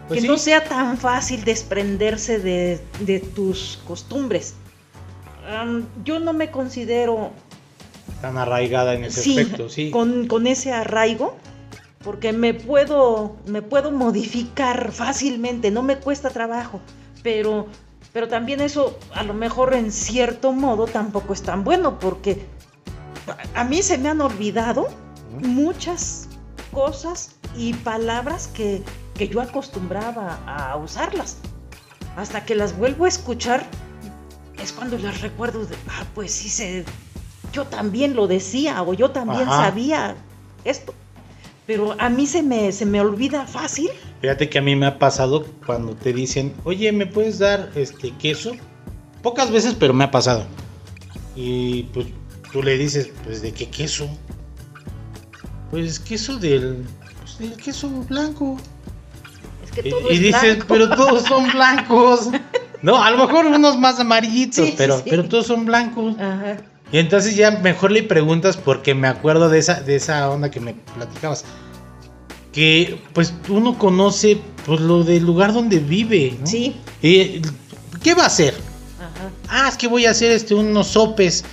[0.09, 0.27] Pues que sí.
[0.27, 4.55] no sea tan fácil desprenderse de, de tus costumbres.
[6.05, 7.31] Yo no me considero
[8.21, 9.91] Tan arraigada en ese sí, aspecto, sí.
[9.91, 11.37] Con, con ese arraigo,
[12.05, 16.81] porque me puedo, me puedo modificar fácilmente, no me cuesta trabajo,
[17.23, 17.67] pero,
[18.13, 22.45] pero también eso a lo mejor en cierto modo tampoco es tan bueno, porque
[23.55, 24.89] a- mí se me han olvidado
[25.41, 26.29] muchas
[26.73, 28.83] cosas y palabras que,
[29.15, 31.39] que yo acostumbraba a usarlas.
[32.17, 33.65] Hasta que las vuelvo a escuchar,
[34.63, 36.85] es cuando las recuerdo de, ah, pues sí, se,
[37.53, 39.65] yo también lo decía o yo también Ajá.
[39.67, 40.17] sabía
[40.65, 40.95] esto.
[41.67, 43.91] Pero a mí se me, se me olvida fácil.
[44.21, 48.11] Fíjate que a mí me ha pasado cuando te dicen, oye, ¿me puedes dar este
[48.13, 48.53] queso?
[49.23, 50.45] Pocas veces, pero me ha pasado.
[51.37, 52.07] Y pues
[52.53, 54.09] tú le dices, pues ¿de qué queso?
[55.71, 56.85] Pues queso del,
[57.21, 58.57] pues, del queso blanco.
[59.65, 60.67] Es que Y, todo y es dices, blanco.
[60.69, 62.29] pero todos son blancos.
[62.83, 65.05] No, a lo mejor unos más amarillitos, Sí, pero, sí.
[65.09, 66.17] pero todos son blancos.
[66.19, 66.57] Ajá.
[66.91, 70.61] Y entonces ya mejor le preguntas porque me acuerdo de esa, de esa onda que
[70.61, 71.45] me platicabas.
[72.53, 76.47] Que pues uno conoce pues lo del lugar donde vive, ¿no?
[76.47, 76.77] Sí.
[77.01, 77.41] Y,
[78.03, 78.55] ¿Qué va a hacer?
[78.99, 79.31] Ajá.
[79.49, 81.45] Ah, es que voy a hacer este unos sopes.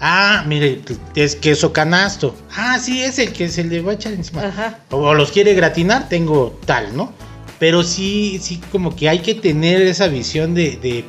[0.00, 0.80] Ah, mire,
[1.14, 2.34] es queso canasto.
[2.54, 4.44] Ah, sí, es el que se le va a echar encima.
[4.46, 4.78] Ajá.
[4.90, 7.12] O los quiere gratinar, tengo tal, ¿no?
[7.58, 11.04] Pero sí, sí, como que hay que tener esa visión de, de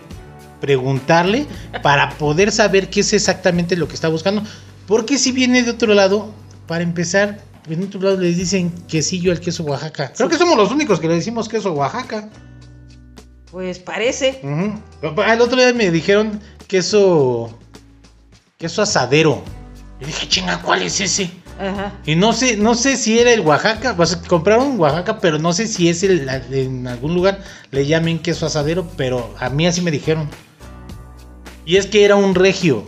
[0.61, 1.45] preguntarle
[1.83, 4.43] para poder saber qué es exactamente lo que está buscando.
[4.87, 6.31] Porque si viene de otro lado,
[6.67, 10.13] para empezar, en otro lado les dicen quesillo al queso Oaxaca.
[10.15, 10.33] Creo Sí.
[10.33, 12.29] que somos los únicos que le decimos queso Oaxaca.
[13.51, 14.39] Pues parece.
[14.43, 15.21] Ujú.
[15.23, 17.57] El otro día me dijeron queso.
[18.57, 19.43] queso asadero.
[20.01, 21.29] Y dije, chinga, ¿cuál es ese?
[21.59, 21.93] Ajá.
[22.05, 25.67] Y no sé, no sé si era el Oaxaca, pues compraron Oaxaca, pero no sé
[25.67, 27.39] si es el, en algún lugar
[27.71, 30.29] le llamen queso asadero, pero a mí así me dijeron.
[31.65, 32.85] Y es que era un regio.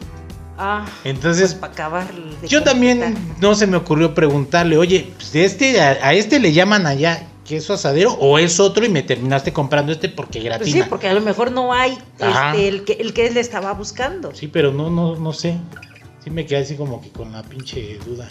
[0.57, 2.07] Ah, Entonces, para acabar.
[2.41, 6.39] de yo también no se me ocurrió preguntarle, oye, pues de este, a, a este
[6.39, 10.43] le llaman allá queso asadero o es otro y me terminaste comprando este porque Pues
[10.43, 10.71] gratina.
[10.71, 14.35] sí, porque a lo mejor no hay este, el, que, el que él estaba buscando.
[14.35, 15.55] Sí, pero no, no, no sé.
[16.23, 18.27] Sí me quedé así como que con la pinche duda.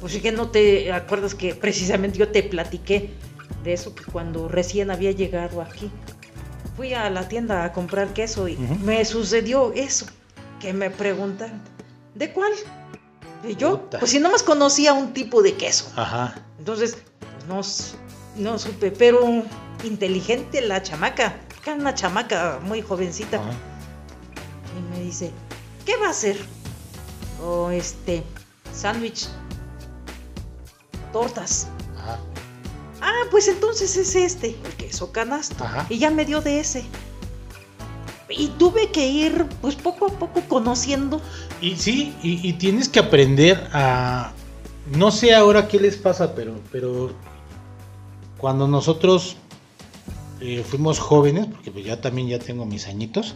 [0.00, 3.10] Pues sí que no te acuerdas que precisamente yo te platiqué
[3.64, 5.90] de eso, que cuando recién había llegado aquí,
[6.76, 10.06] fui a la tienda a comprar queso y me sucedió eso,
[10.60, 11.60] que me preguntaron,
[12.14, 12.52] ¿de cuál?
[13.46, 13.98] Y yo, Puta.
[14.00, 15.90] pues si nomás conocía un tipo de queso.
[15.96, 16.42] Ajá.
[16.58, 16.98] Entonces,
[17.56, 17.94] pues
[18.36, 19.42] no, no supe, pero
[19.84, 23.38] inteligente la chamaca, que era una chamaca muy jovencita.
[23.38, 23.52] ajá.
[24.78, 25.30] Y me dice,
[25.86, 26.36] ¿qué va a hacer?
[27.42, 28.22] O este,
[28.72, 29.28] sándwich,
[31.12, 31.68] tortas.
[31.98, 32.18] Ajá.
[33.00, 35.64] Ah, pues entonces es este, el queso canasto.
[35.64, 35.86] Ajá.
[35.88, 36.84] Y ya me dio de ese.
[38.28, 41.20] Y tuve que ir, pues poco a poco conociendo.
[41.60, 44.32] Y sí, y, y tienes que aprender a.
[44.94, 47.12] No sé ahora qué les pasa, pero, pero
[48.38, 49.36] cuando nosotros
[50.40, 53.34] eh, fuimos jóvenes, porque pues ya también ya tengo mis añitos,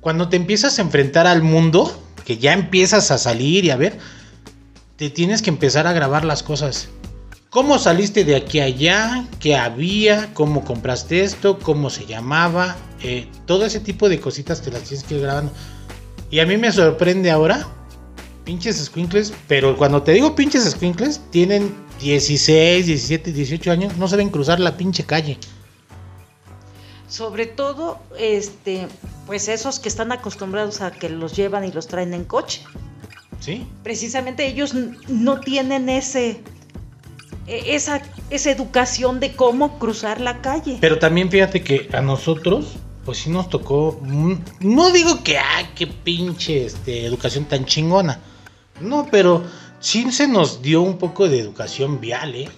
[0.00, 1.92] cuando te empiezas a enfrentar al mundo,
[2.30, 3.98] que ya empiezas a salir y a ver,
[4.94, 6.88] te tienes que empezar a grabar las cosas.
[7.48, 9.26] ¿Cómo saliste de aquí a allá?
[9.40, 10.32] ¿Qué había?
[10.32, 11.58] ¿Cómo compraste esto?
[11.58, 12.76] ¿Cómo se llamaba?
[13.02, 15.50] Eh, todo ese tipo de cositas te las tienes que ir grabando.
[16.30, 17.66] Y a mí me sorprende ahora,
[18.44, 24.28] pinches squinkles, pero cuando te digo pinches squinkles, tienen 16, 17, 18 años, no saben
[24.28, 25.36] cruzar la pinche calle.
[27.08, 28.86] Sobre todo, este,
[29.30, 32.62] pues esos que están acostumbrados a que los llevan y los traen en coche.
[33.38, 33.64] ¿Sí?
[33.84, 34.74] Precisamente ellos
[35.06, 36.40] no tienen ese,
[37.46, 40.78] e- esa, esa educación de cómo cruzar la calle.
[40.80, 42.74] Pero también fíjate que a nosotros,
[43.04, 44.00] pues sí nos tocó.
[44.58, 48.18] No digo que, ah, qué pinche este, educación tan chingona.
[48.80, 49.44] No, pero
[49.78, 52.48] sí se nos dio un poco de educación vial, ¿eh?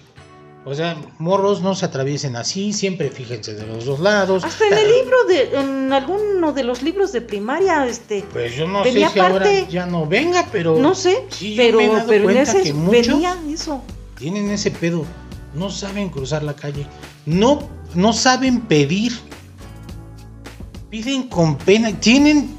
[0.64, 4.44] O sea, morros no se atraviesen así, siempre fíjense de los dos lados.
[4.44, 8.68] Hasta en el libro de, en alguno de los libros de primaria, este, Pues yo
[8.68, 9.66] no Venía sé si ahora aparte.
[9.68, 10.78] ya no venga, pero.
[10.78, 13.36] no sé, sí, yo pero, me he dado pero en cuenta ese que muchos venía
[13.52, 13.82] eso.
[14.16, 15.04] tienen ese pedo.
[15.54, 16.86] No saben cruzar la calle.
[17.26, 19.12] No, no saben pedir.
[20.90, 21.90] Piden con pena.
[21.98, 22.54] Tienen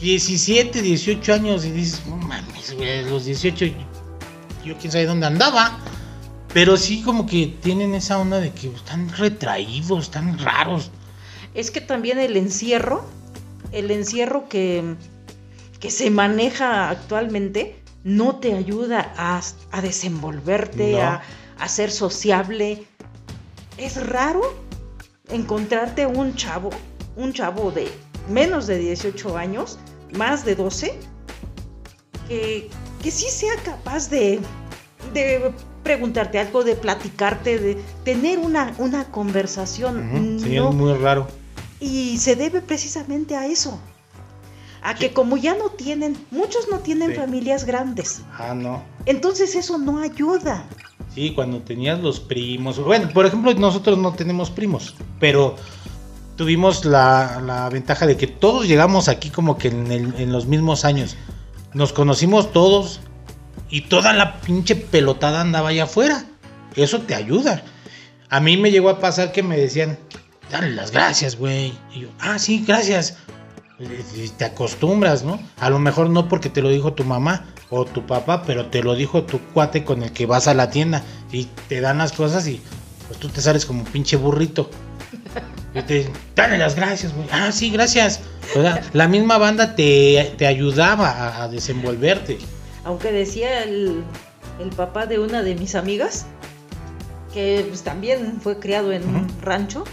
[0.00, 3.66] 17, 18 años y dices, no mames, güey, los 18
[4.64, 5.78] yo quién sabe dónde andaba.
[6.52, 10.90] Pero sí como que tienen esa onda de que están retraídos, están raros.
[11.54, 13.04] Es que también el encierro,
[13.72, 14.96] el encierro que,
[15.80, 19.40] que se maneja actualmente, no te ayuda a,
[19.70, 21.00] a desenvolverte, No.
[21.00, 21.22] a,
[21.58, 22.84] a ser sociable.
[23.78, 24.42] Es raro
[25.30, 26.70] encontrarte un chavo,
[27.16, 27.88] un chavo de
[28.28, 29.78] menos de 18 años,
[30.12, 30.98] más de 12,
[32.28, 32.68] que,
[33.02, 34.40] que sí sea capaz de,
[35.14, 35.52] de
[35.82, 39.98] preguntarte algo, de platicarte, de tener una, una conversación.
[40.38, 41.26] Ujú, Sí, No- es muy raro.
[41.80, 43.78] y se debe precisamente a eso.
[44.84, 47.16] A que como ya no tienen, muchos no tienen Sí.
[47.16, 48.22] familias grandes.
[48.36, 48.82] Ah, no.
[49.06, 50.64] Entonces eso no ayuda.
[51.14, 52.82] Sí, cuando tenías los primos.
[52.82, 55.54] Bueno, por ejemplo, nosotros no tenemos primos, pero
[56.36, 60.46] tuvimos la, la ventaja de que todos llegamos aquí como que en, el- en los
[60.46, 61.16] mismos años.
[61.74, 63.00] Nos conocimos todos
[63.72, 66.26] y toda la pinche pelotada andaba allá afuera.
[66.76, 67.62] Eso te ayuda.
[68.28, 69.98] A mí me llegó a pasar que me decían,
[70.50, 71.72] dale las gracias, güey.
[71.94, 73.16] Y yo, ah, sí, gracias.
[74.14, 75.40] Y te acostumbras, ¿no?
[75.58, 78.82] A lo mejor no porque te lo dijo tu mamá o tu papá, pero te
[78.82, 81.02] lo dijo tu cuate con el que vas a la tienda
[81.32, 82.60] y te dan las cosas y
[83.08, 84.70] pues tú te sales como pinche burrito.
[85.74, 87.26] Y te dale las gracias, güey.
[87.32, 88.20] Ah, sí, gracias.
[88.54, 92.38] O sea, la misma banda te, te ayudaba a, a desenvolverte.
[92.84, 94.02] Aunque decía el,
[94.60, 96.26] el papá de una de mis amigas,
[97.32, 99.84] que pues, también fue criado en un rancho,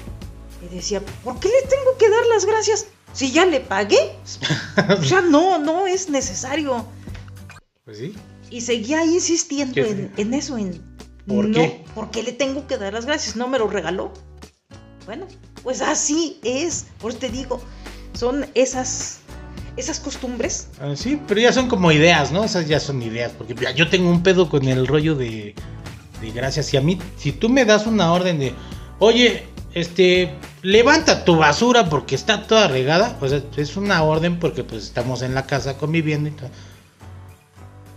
[0.62, 2.88] y decía, ¿por qué le tengo que dar las gracias?
[3.14, 4.16] Si ya le pagué.
[5.00, 6.86] o sea, no, no es necesario.
[7.86, 8.16] Pues sí.
[8.50, 10.90] Y seguía insistiendo en, en eso, en
[11.30, 11.86] ¿Por no, qué?
[11.94, 13.36] ¿por qué le tengo que dar las gracias?
[13.36, 14.12] No me lo regaló.
[15.06, 15.28] Bueno,
[15.64, 16.88] pues así es.
[17.00, 17.62] Por te digo,
[18.14, 19.19] son esas,
[19.80, 20.68] esas costumbres.
[20.82, 22.44] Ah, Sí, pero ya son como ideas, ¿no?
[22.44, 23.32] Esas ya son ideas.
[23.38, 25.56] Porque yo tengo un pedo con el rollo de,
[26.22, 26.68] de gracias.
[26.68, 28.54] Si a mí, si tú me das una orden de,
[29.00, 34.84] oye, este, levanta tu basura porque está toda regada, pues es una orden porque pues
[34.84, 36.50] estamos en la casa conviviendo y todo.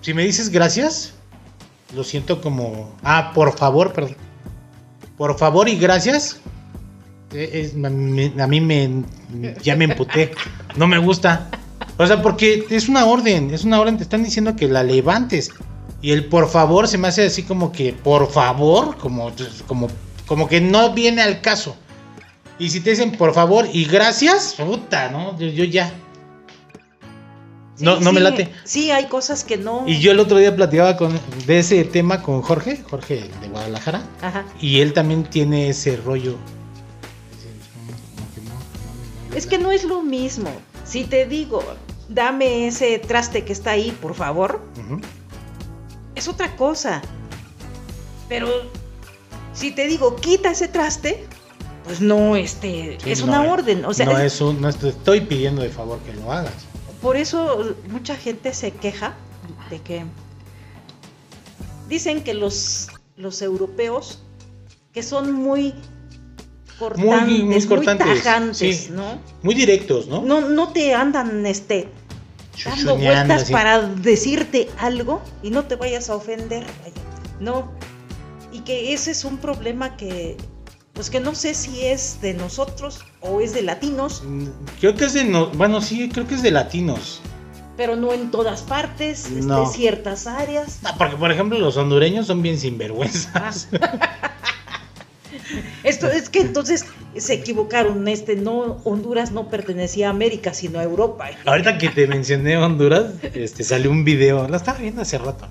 [0.03, 1.15] Si me dices gracias,
[1.95, 4.17] lo siento como, ah, por favor, perdón.
[5.17, 6.41] Por favor y gracias.
[7.33, 7.73] eh,
[8.39, 9.05] a mí me,
[9.63, 10.33] ya me emputé.
[10.77, 11.49] No me gusta.
[12.03, 15.51] O sea, porque es una orden, es una orden, te están diciendo que la levantes.
[16.01, 19.31] Y el por favor se me hace así como que, por favor, como,
[19.69, 19.89] como,
[20.27, 21.77] como que no viene al caso.
[22.59, 25.39] Y si te dicen por favor y gracias, puta, ¿no?
[25.39, 25.93] Yo, yo ya.
[27.77, 28.53] Sí, no, no me late.
[28.65, 29.85] Sí, hay cosas que no.
[29.87, 34.03] Y yo el otro día platicaba con, de ese tema con Jorge, Jorge de Guadalajara.
[34.21, 34.45] Ajá.
[34.61, 36.37] Y él también tiene ese rollo.
[39.35, 40.51] Es que no es lo mismo.
[40.85, 41.63] Si te digo,
[42.15, 44.61] dame ese traste que está ahí, por favor,
[46.15, 47.03] es otra cosa.
[48.29, 48.49] Pero
[49.53, 51.27] si te digo, quita ese traste,
[51.85, 53.85] pues no, este, Sí, es no, una eh, orden.
[53.85, 56.53] O sea, no es- es un, no te estoy pidiendo de favor que lo hagas.
[57.03, 59.15] por eso mucha gente se queja
[59.71, 60.05] de que
[61.89, 64.23] dicen que los, los europeos
[64.93, 65.75] que son muy
[66.79, 68.89] cortantes, muy, cortantes, tajantes, sí.
[68.93, 69.19] ¿no?
[69.43, 70.23] Muy directos, ¿no?
[70.23, 71.89] No, no te andan este
[72.65, 73.53] dando vueltas así.
[73.53, 76.65] para decirte algo y no te vayas a ofender.
[77.41, 77.73] No.
[78.53, 80.37] Y que ese es un problema que
[80.93, 84.47] pues que no sé si es de nosotros o es de latinos, Mm,
[84.79, 85.25] Creo que es de.
[85.25, 87.21] No, bueno, sí, creo que es de latinos.
[87.79, 89.65] pero no en todas partes, este, No.
[89.67, 90.81] ciertas áreas.
[90.85, 93.69] Ah, porque, por ejemplo, los hondureños son bien sinvergüenzas.
[95.85, 96.85] Esto es que entonces
[97.17, 101.31] se equivocaron, este no Honduras no pertenecía a América, sino a Europa.
[101.45, 105.47] Ahorita que te mencioné Honduras, este salió un video, lo estaba viendo hace rato.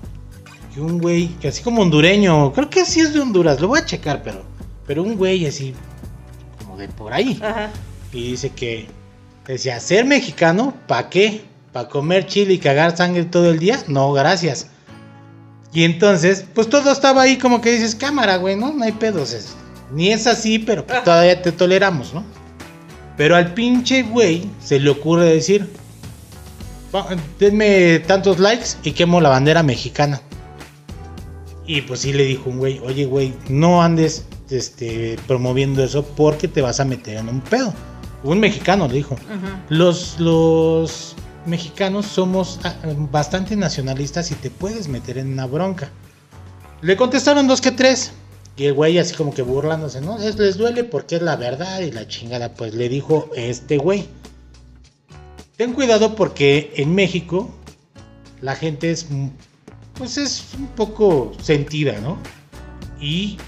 [0.74, 3.80] Que un güey, que así como hondureño, creo que sí es de Honduras, lo voy
[3.80, 4.42] a checar, pero.
[4.86, 5.74] Pero un güey así,
[6.58, 7.38] como de por ahí.
[7.42, 7.70] Ajá.
[8.12, 8.88] Y dice que
[9.46, 11.42] decía, ser mexicano, ¿para qué?
[11.72, 13.78] ¿Para comer chile y cagar sangre todo el día?
[13.86, 14.68] No, gracias.
[15.72, 18.72] Y entonces, pues todo estaba ahí como que dices, cámara, güey, ¿no?
[18.72, 19.54] No hay pedos.
[19.92, 22.24] Ni es así, pero pues, todavía te toleramos, ¿no?
[23.16, 25.68] Pero al pinche güey se le ocurre decir,
[26.94, 27.06] "Va,
[27.38, 30.20] denme tantos likes y quemo la bandera mexicana.
[31.66, 36.48] Y pues sí le dijo un güey, oye güey, no andes este, promoviendo eso porque
[36.48, 37.72] te vas a meter en un pedo.
[38.24, 39.16] Un mexicano le dijo.
[39.68, 41.14] Los, los
[41.46, 42.74] mexicanos somos ah,
[43.10, 45.90] bastante nacionalistas y te puedes meter en una bronca.
[46.82, 48.12] Le contestaron dos que tres.
[48.56, 50.18] Y el güey así como que burlándose, ¿no?
[50.18, 52.52] Es, les duele porque es la verdad y la chingada.
[52.52, 54.06] Pues le dijo este güey.
[55.56, 57.50] Ten cuidado porque en México
[58.40, 59.28] la gente es, mm,
[59.94, 62.18] pues es un poco sentida, ¿no?
[63.00, 63.38] Y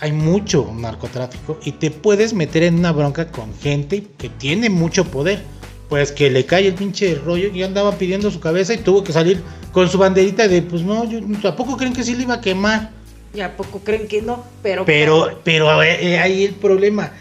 [0.00, 5.04] hay mucho narcotráfico y te puedes meter en una bronca con gente que tiene mucho
[5.04, 5.42] poder.
[5.88, 9.12] Pues que le cae el pinche rollo y andaba pidiendo su cabeza y tuvo que
[9.12, 12.40] salir con su banderita de, pues no, yo tampoco creen que sí le iba a
[12.40, 12.92] quemar.
[13.32, 14.44] ¿Y a poco creen que no?
[14.62, 17.12] Pero, Pero, pero eh, ahí el problema.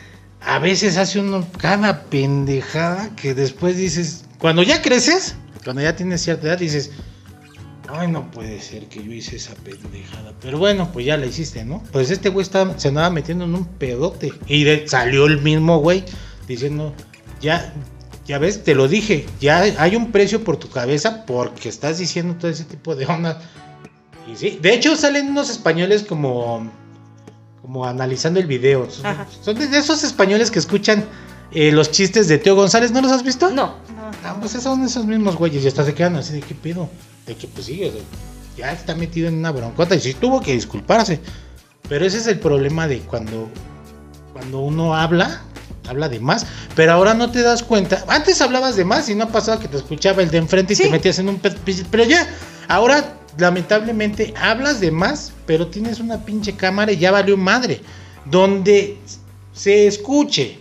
[0.41, 6.22] A veces hace uno cada pendejada que después dices, cuando ya creces, cuando ya tienes
[6.22, 6.91] cierta edad, dices,
[7.89, 10.34] ay, no puede ser que yo hice esa pendejada.
[10.41, 11.84] Pero bueno, pues ya la hiciste, ¿no?
[11.91, 14.34] Pues este güey estaba- se andaba metiendo en un pedote.
[14.47, 16.05] Y de- salió el mismo güey
[16.47, 16.93] diciendo,
[17.41, 17.74] ya,
[18.26, 22.36] ya ves, te lo dije, ya hay un precio por tu cabeza porque estás diciendo
[22.39, 23.38] todo ese tipo de ondas.
[24.32, 26.69] Y sí, de hecho salen unos españoles como
[27.61, 28.89] como analizando el video.
[28.89, 29.27] Son, Ajá.
[29.43, 31.05] son de esos españoles que escuchan
[31.51, 33.49] eh, los chistes de Teo González, ¿no los has visto?
[33.49, 34.11] No, no.
[34.23, 36.89] Ah, pues esos son esos mismos güeyes y hasta se quedan así de qué pedo.
[37.25, 37.91] De que pues sí,
[38.57, 41.19] ya está metido en una broncota y sí tuvo que disculparse.
[41.88, 43.49] Pero ese es el problema de cuando,
[44.34, 45.41] cuando uno habla,
[45.89, 48.03] habla de más, pero ahora no te das cuenta.
[48.07, 50.83] Antes hablabas de más y no pasaba que te escuchaba el de enfrente y Sí.
[50.83, 51.41] te metías en un
[51.91, 52.27] pero ya,
[52.67, 57.81] ahora lamentablemente hablas de más, pero tienes una pinche cámara y ya valió madre.
[58.25, 58.97] Donde
[59.53, 60.59] se escuche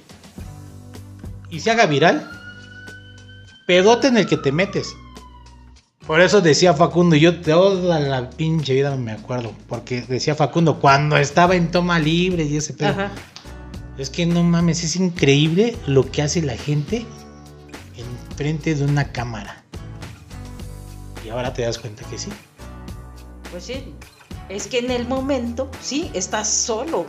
[1.51, 2.29] y se haga viral,
[3.67, 4.89] pedote en el que te metes.
[6.07, 10.79] Por eso decía Facundo, y yo toda la pinche vida me acuerdo, porque decía Facundo,
[10.81, 12.89] cuando estaba en toma libre y ese pedo.
[12.89, 13.11] Ajá.
[13.99, 17.05] Es que no mames, es increíble lo que hace la gente
[17.97, 19.65] en frente de una cámara.
[21.27, 22.31] Y ahora te das cuenta que sí.
[23.51, 23.93] Pues sí.
[24.49, 27.07] Es que en el momento, sí, estás solo.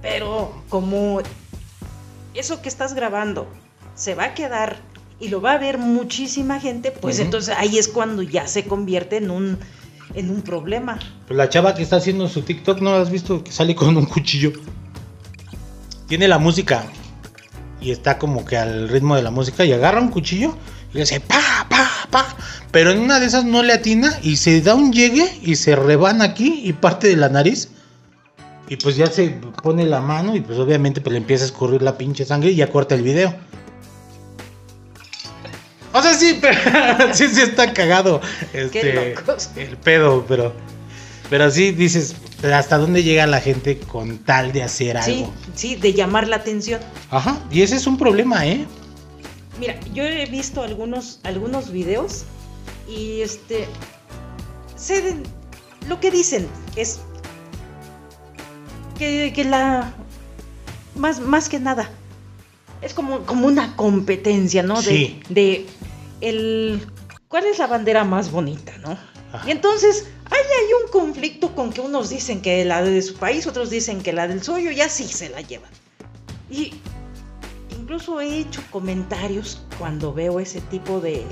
[0.00, 1.20] Pero como
[2.34, 3.48] eso que estás grabando
[3.96, 4.76] se va a quedar
[5.18, 9.16] y lo va a ver muchísima gente, pues entonces ahí es cuando ya se convierte
[9.16, 9.58] en un
[10.14, 10.98] en un problema.
[11.26, 13.42] Pues la chava que está haciendo su TikTok, ¿no la has visto?
[13.42, 14.52] Que sale con un cuchillo.
[16.06, 16.84] Tiene la música
[17.80, 20.56] y está como que al ritmo de la música y agarra un cuchillo
[20.92, 22.36] y le hace pa, pa, pa.
[22.70, 25.76] Pero en una de esas no le atina y se da un llegue y se
[25.76, 27.68] rebana aquí y parte de la nariz.
[28.68, 31.82] Y pues ya se pone la mano y pues obviamente pues le empieza a escurrir
[31.82, 33.34] la pinche sangre y ya corta el video.
[35.92, 38.20] O sea, sí, pero sí, sí está cagado.
[38.52, 39.50] Este, Qué locos.
[39.56, 40.52] El pedo, pero.
[41.30, 45.34] Pero sí dices, ¿hasta dónde llega la gente con tal de hacer Sí, algo?
[45.54, 46.80] sí, de llamar la atención.
[47.10, 48.64] Ajá, y ese es un problema, ¿eh?
[49.58, 52.24] Mira, yo he visto algunos, algunos videos
[52.88, 53.66] y este.
[54.76, 55.22] Sé de-
[55.88, 57.00] lo que dicen es
[58.98, 59.92] que, que la.
[60.94, 61.88] Más, más que nada.
[62.82, 64.80] Es como, como una competencia, ¿no?
[64.82, 65.20] De, Sí.
[65.28, 65.66] de
[66.20, 66.86] el.
[67.28, 68.96] ¿Cuál es la bandera más bonita, no?
[69.32, 69.46] Ajá.
[69.48, 70.06] Y entonces
[70.36, 74.02] ahí hay un conflicto con que unos dicen que la de su país, otros dicen
[74.02, 75.70] que la del suyo, y así se la llevan.
[76.50, 76.74] Y
[77.70, 81.24] incluso he hecho comentarios cuando veo ese tipo de,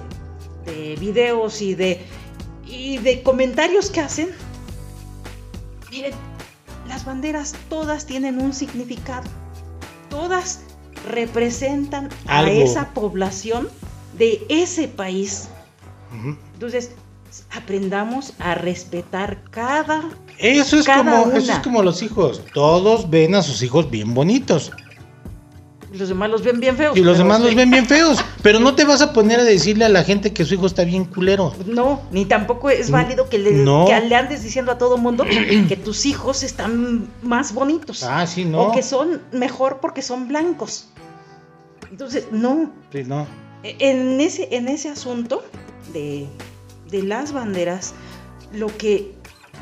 [0.65, 2.01] de videos y de,
[2.67, 4.31] y de comentarios que hacen.
[5.91, 6.15] Miren,
[6.89, 9.29] las banderas todas tienen un significado.
[10.11, 10.61] Todas
[11.09, 12.63] representan a Algo.
[12.63, 13.69] esa población
[14.19, 15.49] de ese país.
[16.19, 16.37] Ujú.
[16.55, 16.93] Entonces,
[17.51, 20.03] aprendamos a respetar cada...
[20.39, 22.43] Eso es, Cada como, eso es como los hijos.
[22.53, 24.73] Todos ven a sus hijos bien bonitos.
[25.93, 26.97] Los demás los ven bien feos.
[26.97, 28.19] Y los demás los ven bien feos.
[28.43, 30.83] Pero no te vas a poner a decirle a la gente que su hijo está
[30.83, 31.55] bien culero.
[31.67, 33.85] No, ni tampoco es válido que le, No.
[33.87, 35.25] que le andes diciendo a todo mundo
[35.69, 38.03] que tus hijos están más bonitos.
[38.03, 38.63] Ah, sí, no.
[38.63, 40.89] O que son mejor porque son blancos.
[41.93, 42.73] Entonces, no.
[42.91, 43.27] Sí, no.
[43.63, 45.45] E- En ese, en ese asunto
[45.93, 46.27] de,
[46.95, 47.93] de las banderas,
[48.53, 49.15] lo que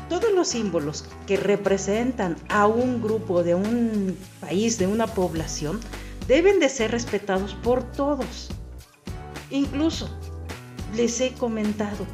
[0.07, 5.79] todos los símbolos que representan a un grupo de un país, de una población,
[6.27, 8.49] deben de ser respetados por todos.
[9.49, 10.15] Incluso
[10.95, 12.05] les he comentado,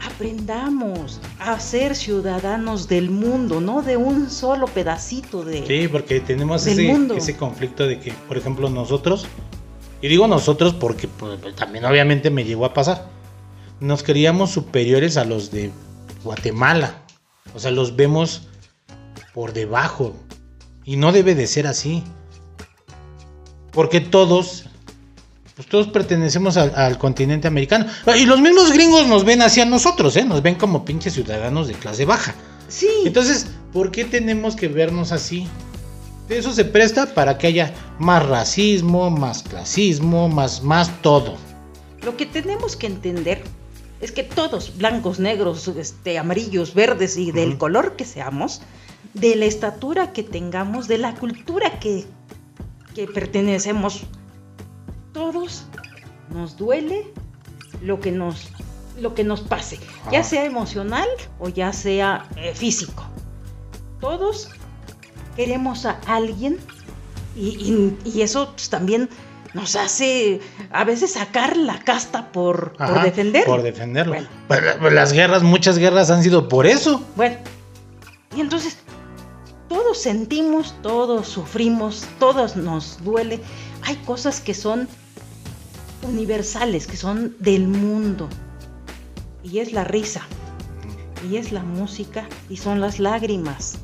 [0.00, 5.66] aprendamos a ser ciudadanos del mundo, no de un solo pedacito de...
[5.66, 7.16] Sí, porque tenemos ese, mundo.
[7.16, 9.26] ese conflicto de que, por ejemplo, nosotros,
[10.00, 13.12] y digo nosotros porque pues, también obviamente me llegó a pasar,
[13.80, 15.70] nos creíamos superiores a los de
[16.22, 17.02] Guatemala.
[17.54, 18.48] O sea, los vemos
[19.32, 20.16] por debajo.
[20.84, 22.02] Y no debe de ser así.
[23.72, 24.66] Porque todos,
[25.56, 27.86] pues todos pertenecemos al, al continente americano.
[28.16, 30.24] Y los mismos gringos nos ven hacia nosotros, ¿eh?
[30.24, 32.34] Nos ven como pinches ciudadanos de clase baja.
[32.68, 35.46] Sí, Entonces, ¿por qué tenemos que vernos así?
[36.28, 41.36] Eso se presta para que haya más racismo, más clasismo, más, más todo.
[42.02, 43.42] Lo que tenemos que entender
[44.00, 48.60] es que todos, blancos, negros, este, amarillos, verdes y del color que seamos,
[49.14, 52.04] de la estatura que tengamos, de la cultura que,
[52.94, 54.02] que pertenecemos,
[55.12, 55.64] todos
[56.30, 57.06] nos duele
[57.82, 58.48] lo que nos,
[59.00, 59.78] lo que nos pase,
[60.10, 63.04] ya sea emocional o ya sea eh, físico.
[64.00, 64.48] Todos
[65.36, 66.58] queremos a alguien
[67.36, 69.08] y, y- y eso pues, también
[69.54, 70.40] nos hace
[70.70, 73.44] a veces sacar la casta por, por Ajá, defender.
[73.44, 74.14] Por defenderlo.
[74.14, 74.28] Bueno.
[74.48, 77.02] Pues, pues, las guerras, muchas guerras han sido por eso.
[77.16, 77.36] Bueno,
[78.36, 78.76] y entonces
[79.68, 83.40] todos sentimos, todos sufrimos, todos nos duele.
[83.82, 84.88] Hay cosas que son
[86.02, 88.28] universales, que son del mundo.
[89.44, 90.22] Y es la risa,
[91.30, 93.76] y es la música, y son las lágrimas.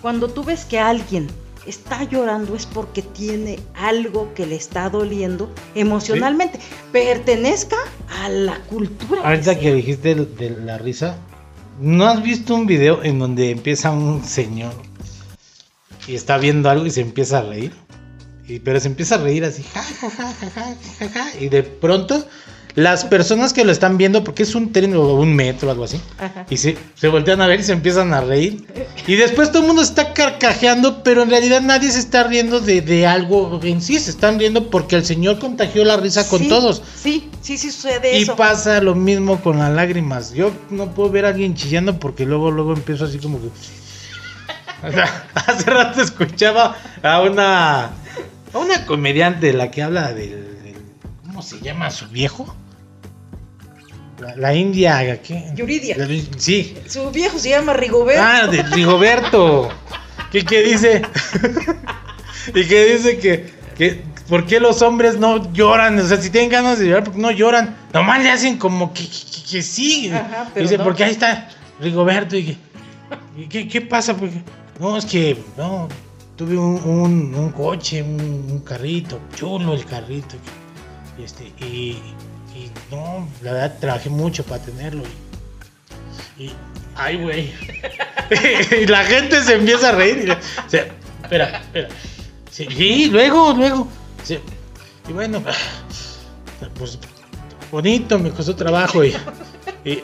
[0.00, 1.26] Cuando tú ves que alguien
[1.66, 6.58] está llorando es porque tiene algo que le está doliendo emocionalmente.
[6.92, 7.76] Pertenezca
[8.22, 9.22] a la cultura.
[9.22, 11.16] Ahorita que dijiste de, de la risa,
[11.80, 14.72] ¿no has visto un video en donde empieza un señor
[16.06, 17.72] y está viendo algo y se empieza a reír?
[18.46, 21.48] Y, pero se empieza a reír así, ja, ja, ja, ja, ja, ja, ja, y
[21.48, 22.26] de pronto
[22.74, 25.84] las personas que lo están viendo, porque es un tren o un metro o algo
[25.84, 26.46] así, Ajá.
[26.48, 28.64] y se, se voltean a ver y se empiezan a reír.
[29.06, 32.80] Y después todo el mundo está carcajeando, pero en realidad nadie se está riendo de,
[32.82, 36.48] de algo en sí, se están riendo porque el señor contagió la risa con Sí,
[36.48, 36.82] todos.
[36.94, 38.36] Sí, sí, sí sucede Y eso.
[38.36, 40.32] pasa lo mismo con las lágrimas.
[40.32, 43.48] Yo no puedo ver a alguien chillando porque luego, luego empiezo así como que.
[44.82, 47.84] O sea, hace rato escuchaba a una.
[47.84, 50.59] a una comediante la que habla del.
[51.40, 52.54] ¿Cómo se llama su viejo?
[54.20, 55.50] La, la india, ¿qué?
[55.54, 55.96] Yuridia.
[55.96, 56.76] La- Sí.
[56.86, 58.22] Su viejo se llama Rigoberto.
[58.22, 59.70] Ah, de Rigoberto.
[60.30, 61.00] ¿Qué, qué dice?
[62.54, 64.02] y que dice que, que.
[64.28, 65.98] ¿Por qué los hombres no lloran?
[65.98, 67.74] O sea, si tienen ganas de llorar, ¿por qué no lloran?
[67.94, 70.10] Nomás le hacen como que, que, que sí.
[70.12, 70.84] Ajá, pero dice, no.
[70.84, 71.48] porque ahí está
[71.80, 72.36] Rigoberto.
[72.36, 72.56] Y que,
[73.38, 74.14] ¿y qué, qué pasa?
[74.14, 74.42] Porque,
[74.78, 75.88] no, es que no,
[76.36, 80.36] tuve un, un- un coche, un, un carrito, chulo el carrito.
[81.18, 81.98] Y, este, y,
[82.54, 85.02] y no, la verdad trabajé mucho para tenerlo.
[86.38, 86.50] Y,
[86.96, 87.52] ay, güey.
[88.82, 90.24] y la gente se empieza a reír.
[90.26, 90.36] Y, o
[90.70, 90.86] sea,
[91.22, 91.88] espera, espera.
[92.50, 93.88] Sí, luego, luego.
[95.08, 95.42] y bueno,
[96.74, 96.98] pues
[97.70, 99.14] bonito, me costó trabajo y.
[99.84, 100.02] y-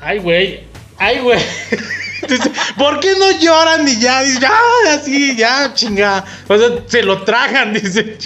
[0.00, 0.64] ay, güey.
[0.98, 1.38] Ay, güey.
[2.78, 4.22] ¿Por qué no lloran y ya?
[4.22, 4.58] Dice, ya,
[4.94, 6.24] así, ya, chinga.
[6.48, 8.18] O sea, se lo tragan, dice.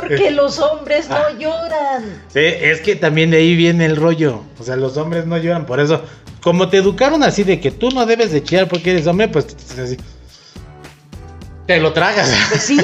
[0.00, 2.22] Porque los hombres no lloran.
[2.32, 4.42] Sí, es que también de ahí viene el rollo.
[4.58, 5.66] O sea, los hombres no lloran.
[5.66, 6.02] Por eso,
[6.42, 9.46] como te educaron así de que tú no debes de chillar porque eres hombre, pues
[9.82, 9.96] así,
[11.66, 12.30] te lo tragas.
[12.50, 12.80] Pues sí,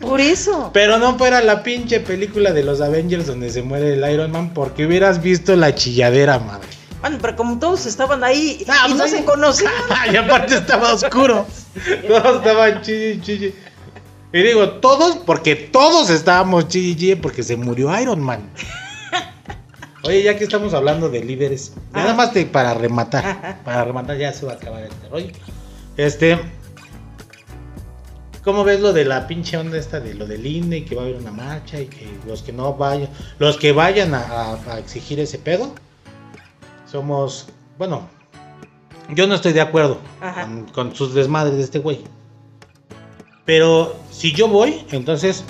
[0.00, 0.70] por eso.
[0.74, 4.52] Pero no fuera la pinche película de los Avengers donde se muere el Iron Man
[4.54, 6.68] porque hubieras visto la chilladera, madre.
[7.00, 9.72] Bueno, pero como todos estaban ahí Ah, y pues no ahí- se conocían.
[10.12, 11.46] y aparte estaba oscuro.
[12.08, 13.54] Todos estaban chille, chille.
[14.32, 18.50] Y digo, todos, porque todos estábamos chille, porque se murió Iron Man.
[20.04, 22.14] Oye, ya que estamos hablando de líderes, nada Ajá.
[22.14, 25.32] más te- para rematar, para rematar ya se va a acabar este rollo.
[25.96, 26.38] Este,
[28.44, 31.02] ¿cómo ves lo de la pinche onda esta de lo del INE y que va
[31.02, 33.08] a haber una marcha y que los que no vayan,
[33.38, 35.74] los que vayan a, a- a exigir ese pedo,
[36.90, 38.08] somos, bueno,
[39.14, 42.04] yo no estoy de acuerdo con, con sus desmadres de este güey.
[43.48, 45.42] Pero si yo voy, entonces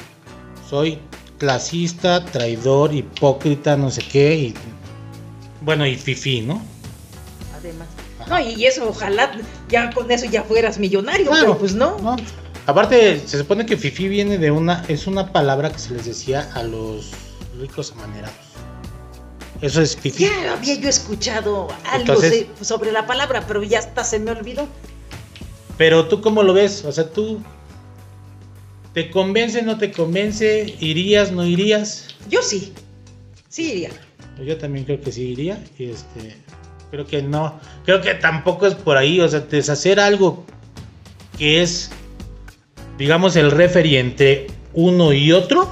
[0.70, 1.01] soy
[1.36, 4.55] clasista, traidor, hipócrita, no sé qué, y
[5.62, 6.62] bueno, y fifí, ¿no?
[7.59, 7.88] Además.
[8.28, 9.32] No, y eso, ojalá
[9.68, 11.99] ya con eso ya fueras millonario, Claro, pero pues no.
[11.99, 12.14] ¿no?
[12.66, 16.49] Aparte, se supone que fifí viene de una, es una palabra que se les decía
[16.55, 17.11] a los
[17.59, 18.36] ricos amanerados.
[19.61, 20.22] Eso es fifí.
[20.22, 24.68] Ya había yo escuchado algo Entonces- sobre la palabra, pero ya hasta se me olvidó.
[25.76, 26.84] Pero tú cómo lo ves?
[26.84, 27.40] O sea, tú
[28.99, 32.09] te convence, no te convence, irías, no irías.
[32.28, 32.72] Yo sí.
[33.49, 33.90] Sí iría.
[34.44, 35.62] Yo también creo que sí iría.
[35.78, 36.34] Y este,
[36.90, 37.61] creo que no.
[37.84, 39.20] Creo que tampoco es por ahí.
[39.20, 40.44] O sea, deshacer algo
[41.38, 41.92] que es,
[42.99, 45.70] digamos, el referee entre uno y otro.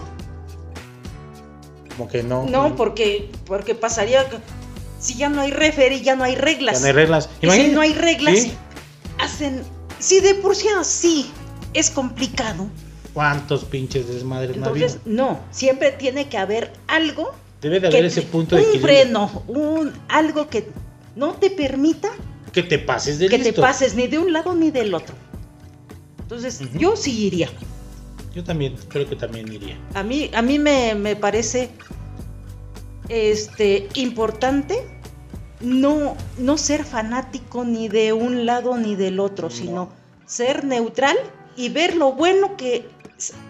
[1.96, 2.46] Como que no.
[2.46, 4.24] No, porque, porque pasaría
[5.00, 6.76] si ya no hay referee, ya no hay reglas.
[6.76, 7.28] Ya no hay reglas.
[7.42, 8.52] Y si no hay reglas, ¿Sí?
[9.18, 9.64] hacen.
[9.98, 11.28] Si de por sí así
[11.74, 12.68] es complicado,
[13.16, 15.40] ¿Cuántos pinches desmadres no ha entonces no.
[15.50, 17.32] Siempre tiene que haber algo.
[17.62, 18.94] Debe de que- haber ese punto de un equilibrio.
[18.94, 20.68] freno, un, algo que
[21.14, 22.10] no te permita
[22.52, 25.14] Que te pases de que te pases ni de un lado ni del otro.
[26.20, 27.48] Entonces, yo sí iría.
[28.34, 29.78] Yo también, creo que también iría.
[29.94, 31.70] A mí, a mí me, me parece
[33.08, 34.86] este, importante
[35.62, 39.88] no, no ser fanático ni de un lado ni del otro, sino
[40.26, 41.16] ser neutral
[41.56, 42.86] y ver lo bueno que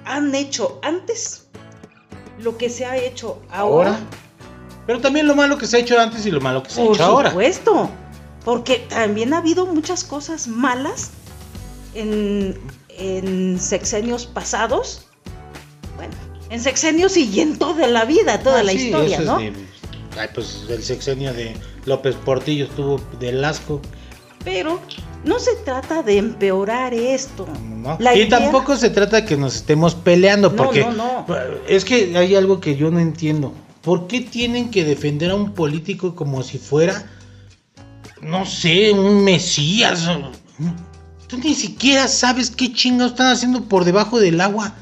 [0.05, 1.47] han hecho antes,
[2.41, 3.91] lo que se ha hecho ahora.
[3.91, 4.01] Ahora.
[4.87, 6.85] Pero también lo malo que se ha hecho antes y lo malo que se ha
[6.85, 7.31] Por hecho ahora.
[7.31, 7.91] supuesto,
[8.45, 11.11] porque también ha habido muchas cosas malas
[11.95, 12.57] en,
[12.91, 15.07] en sexenios pasados.
[15.97, 16.15] Bueno,
[16.51, 19.39] en sexenios y en toda la vida, toda Ah, la sí, historia, ¿no?
[19.39, 19.53] de-
[20.19, 23.81] ay, pues el sexenio de López Portillo estuvo del asco.
[24.45, 24.81] Pero
[25.27, 27.47] no se trata de empeorar esto.
[27.63, 27.97] ¿no?
[28.01, 31.27] La y idea- tampoco se trata que nos estemos peleando, No, porque no, no.
[31.69, 33.53] es que hay algo que yo no entiendo.
[33.83, 37.07] ¿Por qué tienen que defender a un político como si fuera,
[38.21, 40.09] no sé, un mesías?
[41.29, 44.75] Tú ni siquiera sabes qué chingados están haciendo por debajo del agua.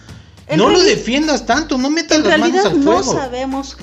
[0.46, 3.12] En no lo defiendas tanto, no metas las manos al no fuego.
[3.14, 3.76] sabemos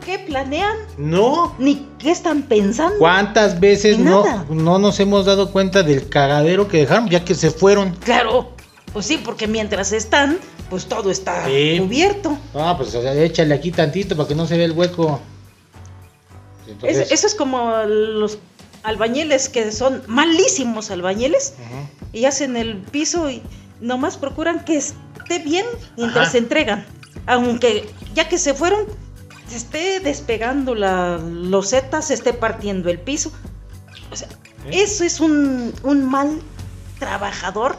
[0.00, 1.54] qué planean No.
[1.58, 2.98] ni qué están pensando.
[2.98, 4.46] ¿Cuántas veces no, nada.
[4.50, 7.92] no nos hemos dado cuenta del cagadero que dejaron ya que se fueron?
[7.96, 8.52] Claro,
[8.92, 10.38] pues sí, porque mientras están,
[10.68, 11.78] pues todo está Sí.
[11.80, 12.36] cubierto.
[12.54, 15.20] No, pues o sea, échale aquí tantito para que no se vea el hueco.
[16.68, 18.38] Entonces, Es- eso es como los
[18.82, 21.54] albañiles que son malísimos albañiles
[22.12, 23.42] y hacen el piso y
[23.80, 26.32] nomás procuran que esté bien mientras Ajá.
[26.32, 26.86] se entregan.
[27.26, 28.86] Aunque ya que se fueron,
[29.50, 33.32] se esté despegando la loseta, se esté partiendo el piso.
[34.10, 34.28] O sea,
[34.66, 34.82] ¿Eh?
[34.82, 36.40] eso es un, un mal
[36.98, 37.76] trabajador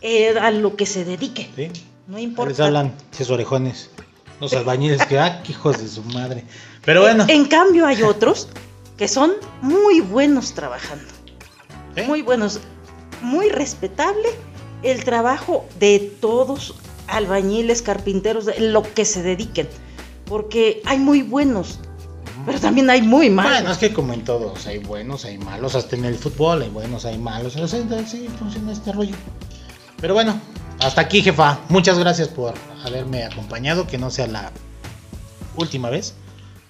[0.00, 1.50] eh, a lo que se dedique.
[1.56, 1.70] ¿Sí?
[2.06, 2.64] No Ahí Les importa.
[2.66, 3.90] hablan esos orejones.
[4.40, 6.44] Los albañiles que, ah, hijos de su madre.
[6.84, 7.24] Pero bueno.
[7.28, 8.48] En cambio hay otros
[8.96, 11.04] que son muy buenos trabajando.
[11.96, 12.04] ¿eh?
[12.06, 12.60] Muy buenos.
[13.20, 14.28] Muy respetable
[14.84, 16.74] el trabajo de todos
[17.08, 19.68] albañiles, carpinteros, de lo que se dediquen.
[20.28, 21.78] Porque hay muy buenos,
[22.44, 23.52] pero también hay muy malos.
[23.52, 26.68] Bueno, es que como en todos, hay buenos, hay malos, hasta en el fútbol hay
[26.68, 27.56] buenos, hay malos.
[27.56, 29.14] O sea, sí funciona este rollo.
[30.00, 30.40] Pero bueno,
[30.80, 31.60] hasta aquí, jefa.
[31.68, 32.54] Muchas gracias por
[32.84, 34.52] haberme acompañado, que no sea la
[35.56, 36.14] última vez.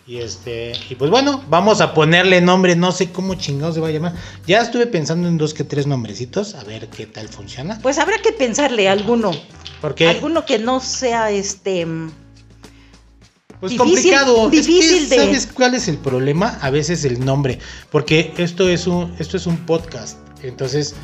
[0.07, 3.89] Y este, y pues bueno, vamos a ponerle nombre, no sé cómo chingados se va
[3.89, 4.15] a llamar.
[4.47, 7.79] Ya estuve pensando en dos que tres nombrecitos, a ver qué tal funciona.
[7.83, 9.33] Pues habrá que pensarle alguno.
[9.83, 11.87] Porque Alguno que no sea este.
[13.61, 14.45] Pues Difícil- complicado.
[14.47, 16.59] Es que, difícil de- ¿Sabes cuál es el problema?
[16.61, 17.59] A veces el nombre.
[17.91, 20.19] Porque esto es un, esto es un podcast.
[20.43, 20.95] Entonces,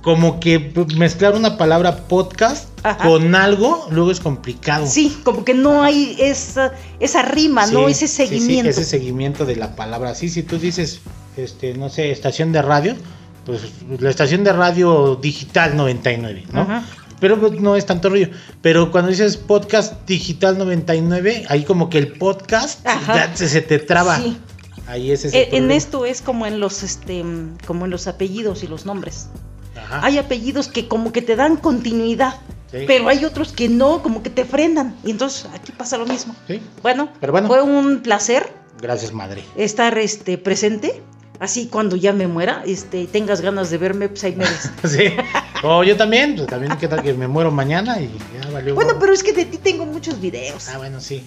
[0.00, 3.06] como que mezclar una palabra podcast Ajá.
[3.06, 4.86] con algo, luego es complicado.
[4.86, 7.84] Sí, como que no hay esa, esa rima, ¿no?
[7.86, 8.70] Sí, Ese sí, sí, seguimiento.
[8.70, 10.14] ese seguimiento de la palabra.
[10.14, 11.00] Sí, si tú dices,
[11.36, 12.96] este, no sé, estación de radio,
[13.44, 13.60] pues
[14.00, 16.62] la estación de radio digital 99, ¿no?
[16.62, 16.84] Ajá.
[17.20, 18.28] Pero pues, no es tanto rollo.
[18.62, 23.78] Pero cuando dices podcast digital 99, ahí como que el podcast ya se, se te
[23.78, 24.16] traba.
[24.18, 24.38] Sí.
[24.86, 25.74] Ahí es ese Eh, en problema.
[25.74, 27.24] esto es como en los este
[27.66, 29.28] como en los apellidos y los nombres.
[29.76, 30.00] Ajá.
[30.04, 32.34] Hay apellidos que como que te dan continuidad,
[32.72, 32.78] Sí.
[32.86, 34.96] pero hay otros que no, como que te frenan.
[35.04, 36.34] Y entonces aquí pasa lo mismo.
[36.48, 36.60] Sí.
[36.82, 37.46] Bueno, Pero bueno.
[37.48, 39.44] fue un placer Gracias, madre.
[39.56, 41.02] estar este presente.
[41.38, 44.70] Así cuando ya me muera, este, tengas ganas de verme, pues ahí me ves.
[44.84, 45.04] Sí.
[45.62, 48.10] O yo también, pues también qué tal que me muero mañana y
[48.42, 48.74] ya valió.
[48.74, 50.68] bueno, pero es que de ti tengo muchos videos.
[50.68, 51.22] Ah, bueno, sí.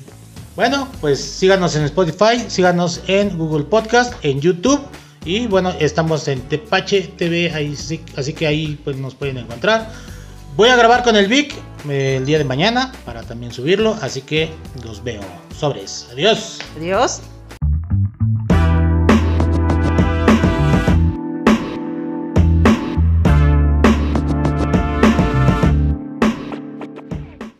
[0.56, 4.82] Bueno, pues síganos en Spotify, síganos en Google Podcast, en YouTube
[5.26, 9.90] y bueno, estamos en Tepache TV, ahí sí- así que ahí pues nos pueden encontrar.
[10.56, 11.54] Voy a grabar con el Vic
[11.90, 14.52] eh, el día de mañana para también subirlo, así que
[14.84, 15.22] los veo.
[15.58, 16.08] Sobres.
[16.12, 16.60] Adiós.
[16.78, 17.22] Adiós.